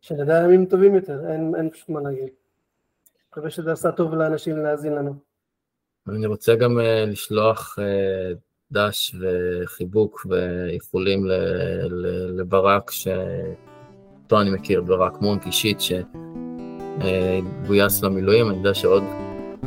ושנדע 0.00 0.42
ימים 0.44 0.66
טובים 0.66 0.94
יותר, 0.94 1.20
אין, 1.28 1.54
אין 1.56 1.70
פשוט 1.70 1.88
מה 1.88 2.00
להגיד. 2.00 2.28
מקווה 3.30 3.50
שזה 3.50 3.72
עשה 3.72 3.92
טוב 3.92 4.14
לאנשים 4.14 4.56
להאזין 4.56 4.92
לנו. 4.92 5.14
אני 6.08 6.26
רוצה 6.26 6.54
גם 6.54 6.78
uh, 6.78 7.10
לשלוח 7.10 7.78
uh, 7.78 7.82
דש 8.72 9.14
וחיבוק 9.20 10.26
ואיחולים 10.30 11.26
לברק, 12.36 12.90
ש... 12.90 13.08
אותו 14.32 14.42
אני 14.42 14.50
מכיר, 14.50 14.80
ברק 14.80 15.20
מונק 15.20 15.46
אישית, 15.46 15.78
שגויס 17.00 18.02
למילואים, 18.02 18.48
אני 18.48 18.56
יודע 18.56 18.74
שעוד 18.74 19.02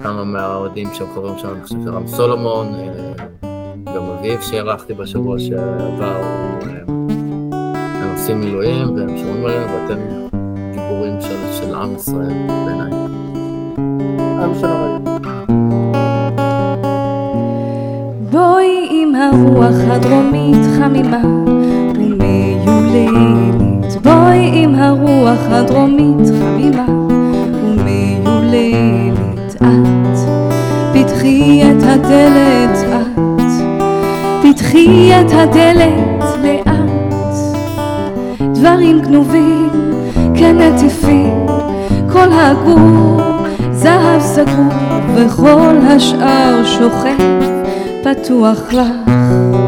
כמה 0.04 0.24
מהאוהדים 0.24 0.88
שהם 0.94 1.08
חברים 1.16 1.38
שלנו, 1.38 1.54
אני 1.56 1.64
חושב 1.64 1.76
שרם 1.86 2.08
סולומון, 2.08 2.68
אה, 2.74 3.14
גם 3.96 4.04
אביב 4.04 4.42
שהערכתי 4.42 4.94
בשבוע 4.94 5.40
שעבר, 5.40 6.22
הם 7.66 8.14
עושים 8.14 8.40
מילואים 8.40 8.96
והם 8.96 9.18
שומעים 9.18 9.46
עלינו 9.46 9.66
ואתם 9.66 10.00
גיבורים 10.72 11.22
של, 11.22 11.52
של 11.52 11.76
עם 11.76 11.96
ישראל 11.96 12.48
בעיניי. 12.48 12.92
עם 14.44 14.54
של 14.60 14.66
הרעים. 14.66 15.06
בואי 18.32 18.88
עם 18.92 19.16
הרוח 19.16 19.76
הדרומית 19.90 20.66
חמימה 20.78 21.55
בואי 24.06 24.64
עם 24.64 24.76
הרוח 24.76 25.40
הדרומית 25.50 26.28
חמימה 26.40 26.86
ומיוללת 27.64 29.56
את 29.56 30.18
פתחי 30.94 31.64
את 31.64 31.84
הדלת 31.84 32.78
את. 32.90 33.52
פתחי 34.44 35.12
את 35.20 35.32
הדלת 35.32 36.24
לאט. 36.44 36.76
דברים 38.54 39.02
גנובים 39.02 39.70
כנטיפים 40.36 41.46
כל 42.12 42.28
הגור 42.32 43.22
זהב 43.72 44.22
סגור 44.22 44.74
וכל 45.16 45.78
השאר 45.88 46.64
שוכב 46.66 47.18
פתוח 48.04 48.74
לך 48.74 49.65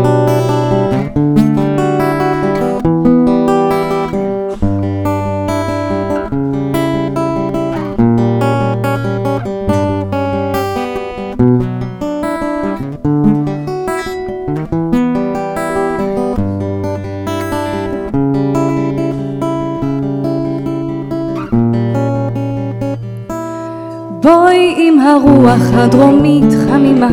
הרוח 25.48 25.74
הדרומית 25.74 26.54
חמימה 26.68 27.10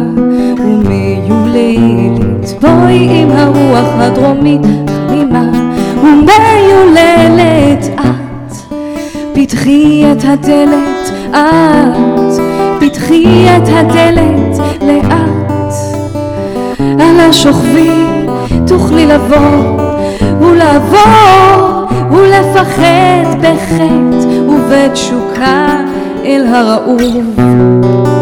ומיוללת 0.59 2.49
בואי 2.61 3.23
עם 3.23 3.31
הרוח 3.31 3.89
הדרומית 3.97 4.61
חמימה 5.07 5.51
ומיוללת 6.03 7.85
את. 7.95 8.55
פתחי 9.35 10.05
את 10.13 10.25
הדלת 10.25 11.11
את 11.31 12.41
פתחי 12.81 13.47
את 13.57 13.69
הדלת 13.69 14.59
לאט. 14.83 15.75
על 16.79 17.21
השוכבים 17.21 18.27
תוכלי 18.67 19.07
לבוא 19.07 19.79
ולעבור 20.41 21.87
ולפחד 22.11 23.39
בחטא 23.41 24.27
ובתשוקה 24.49 25.81
אל 26.25 26.47
הרעוב 26.47 28.14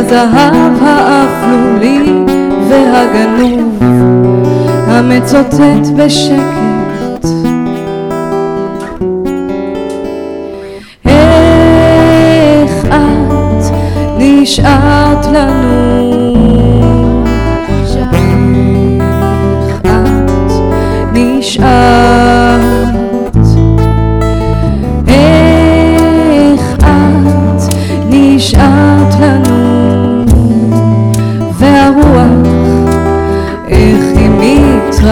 הזהב 0.00 0.82
האפלולי 0.82 2.12
והגנוב 2.68 3.82
המצוטט 4.88 5.86
בשקט 5.96 6.69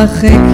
מתרחקת 0.03 0.47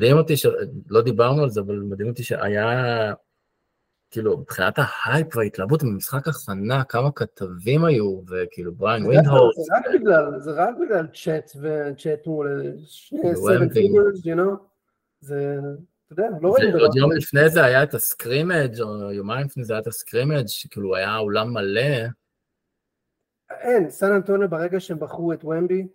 מדהים 0.00 0.16
אותי, 0.16 0.36
שלא 0.36 1.02
דיברנו 1.04 1.42
על 1.42 1.50
זה, 1.50 1.60
אבל 1.60 1.78
מדהים 1.78 2.08
אותי 2.08 2.22
שהיה, 2.22 3.12
כאילו, 4.10 4.38
מבחינת 4.38 4.74
ההייפ 4.76 5.36
וההתלהבות 5.36 5.82
במשחק 5.82 6.28
הכנה, 6.28 6.84
כמה 6.84 7.12
כתבים 7.12 7.84
היו, 7.84 8.20
וכאילו 8.28 8.74
בריין 8.74 9.04
ווינדהורס. 9.06 9.56
זה 9.56 9.76
רק 9.76 10.00
בגלל, 10.00 10.40
זה 10.40 10.50
רק 10.50 10.74
בגלל 10.80 11.06
צ'ט 11.06 11.50
וצ'ט 11.60 12.26
מול 12.26 12.62
שני 12.86 13.36
seven 13.36 13.68
footers, 13.68 14.18
you 14.18 14.36
know? 14.38 14.56
זה, 15.20 15.58
אתה 16.06 16.12
יודע, 16.12 16.28
לא 16.40 16.48
רואים 16.48 16.70
דבר. 16.70 16.80
עוד 16.80 16.96
יום 16.96 17.12
לפני 17.12 17.48
זה 17.48 17.64
היה 17.64 17.82
את 17.82 17.94
ה 17.94 18.02
scrimmage, 18.02 18.80
או 18.80 19.12
יומיים 19.12 19.46
לפני 19.46 19.64
זה 19.64 19.72
היה 19.72 19.80
את 19.80 19.86
ה 19.86 19.91
scrimmage, 19.91 20.46
שכאילו 20.46 20.96
היה 20.96 21.18
אולם 21.18 21.52
מלא. 21.54 22.06
אין, 23.50 23.90
סן 23.90 24.12
אנטוניו 24.12 24.48
ברגע 24.50 24.80
שהם 24.80 24.98
בחרו 24.98 25.32
את 25.32 25.44
ומבי, 25.44 25.86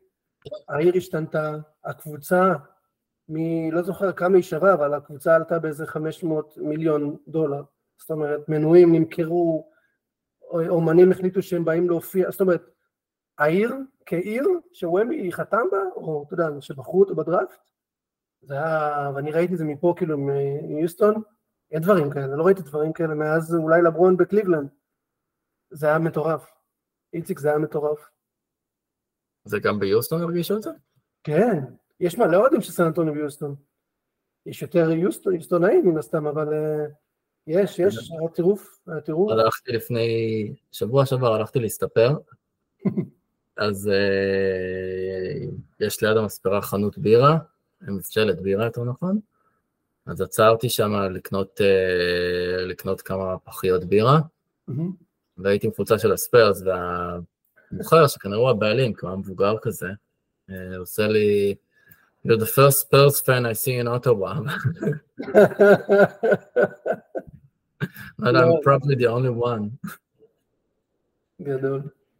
העיר 0.70 0.94
השתנתה, 0.98 1.56
הקבוצה 1.86 2.54
מי 3.30 3.72
לא 3.72 3.82
זוכר 3.82 4.12
כמה 4.12 4.36
היא 4.36 4.44
שווה, 4.44 4.74
אבל 4.74 4.94
הקבוצה 4.94 5.36
עלתה 5.36 5.60
באיזה 5.60 5.88
500 5.88 6.58
מיליון 6.58 7.18
דולר. 7.28 7.64
זאת 7.98 8.12
אומרת, 8.12 8.50
מנויים 8.50 8.96
נמכרו, 8.96 9.72
אומנים 10.52 11.12
החליטו 11.12 11.42
שהם 11.42 11.66
באים 11.66 11.90
להופיע, 11.90 12.32
זאת 12.32 12.42
אומרת, 12.42 12.70
העיר 13.38 13.72
כעיר 14.06 14.48
שוומי 14.74 15.32
חתם 15.32 15.64
בה, 15.72 15.78
או 15.96 16.24
אתה 16.28 16.34
יודע, 16.34 16.62
שבחרו 16.62 17.00
אותו 17.00 17.16
בדראפט, 17.16 17.60
זה 18.42 18.54
היה, 18.54 19.12
ואני 19.16 19.32
ראיתי 19.32 19.54
את 19.54 19.58
זה 19.58 19.66
מפה 19.66 19.94
כאילו 19.98 20.18
מיוסטון, 20.68 21.22
אין 21.72 21.82
דברים 21.82 22.12
כאלה, 22.12 22.36
לא 22.36 22.46
ראיתי 22.46 22.62
דברים 22.62 22.94
כאלה 22.94 23.16
מאז 23.16 23.56
אולי 23.56 23.82
לברון 23.82 24.18
בקליבלנד. 24.18 24.70
זה 25.72 25.88
היה 25.88 26.00
מטורף. 26.00 26.52
איציק, 27.14 27.40
זה 27.40 27.50
היה 27.50 27.58
מטורף. 27.58 28.10
זה 29.44 29.60
גם 29.60 29.80
ביוסטון 29.80 30.22
הרגישו 30.22 30.58
את 30.58 30.62
זה? 30.62 30.70
כן, 31.24 31.64
יש 32.00 32.18
מלא 32.18 32.38
אוהדים 32.38 32.62
של 32.62 32.72
סן 32.72 32.84
אנטוניו 32.84 33.14
ויוסטון. 33.14 33.56
יש 34.46 34.62
יותר 34.62 34.90
יוסטונאים 35.34 35.90
מן 35.90 35.98
הסתם, 35.98 36.28
אבל 36.28 36.54
אה, 36.54 36.86
יש, 37.48 37.80
יש, 37.80 38.12
היה 38.12 38.30
טירוף, 38.30 38.80
היה 38.88 39.02
טירוף. 39.02 39.32
הלכתי 39.32 39.72
לפני, 39.72 40.54
שבוע 40.72 41.06
שעבר 41.06 41.34
הלכתי 41.34 41.60
להסתפר, 41.60 42.18
אז 43.58 43.90
אה, 43.90 45.46
יש 45.80 46.04
ליד 46.04 46.18
המספרה 46.18 46.62
חנות 46.62 46.98
בירה, 46.98 47.38
מבשלת 47.82 48.42
בירה 48.42 48.66
יותר 48.66 48.84
נכון, 48.84 49.20
אז 50.06 50.22
עצרתי 50.22 50.70
שם 50.70 50.94
לקנות, 50.94 51.62
אה, 51.62 52.66
לקנות 52.66 53.02
כמה 53.02 53.38
פחיות 53.40 53.84
בירה. 53.84 54.20
והייתי 55.38 55.68
עם 55.68 55.74
קבוצה 55.74 56.00
של 56.00 56.12
הספיירס, 56.12 56.62
והמוכר, 56.62 58.08
שכנראה 58.08 58.38
הוא 58.38 58.50
הבעלים, 58.50 58.94
כי 58.94 59.00
הוא 59.02 59.10
היה 59.10 59.18
מבוגר 59.18 59.56
כזה, 59.62 59.88
עושה 60.78 61.08
לי, 61.08 61.56
You're 62.26 62.38
the 62.38 62.48
first 62.48 62.80
Spurs 62.80 63.22
fan 63.22 63.46
I 63.46 63.54
see 63.54 63.76
in 63.76 63.88
Ottawa. 63.88 64.42
but 65.28 65.44
no. 68.20 68.56
I'm 68.56 68.64
probably 68.64 68.96
the 68.96 69.06
only 69.06 69.30
one. 69.30 69.78
Good. 71.44 71.92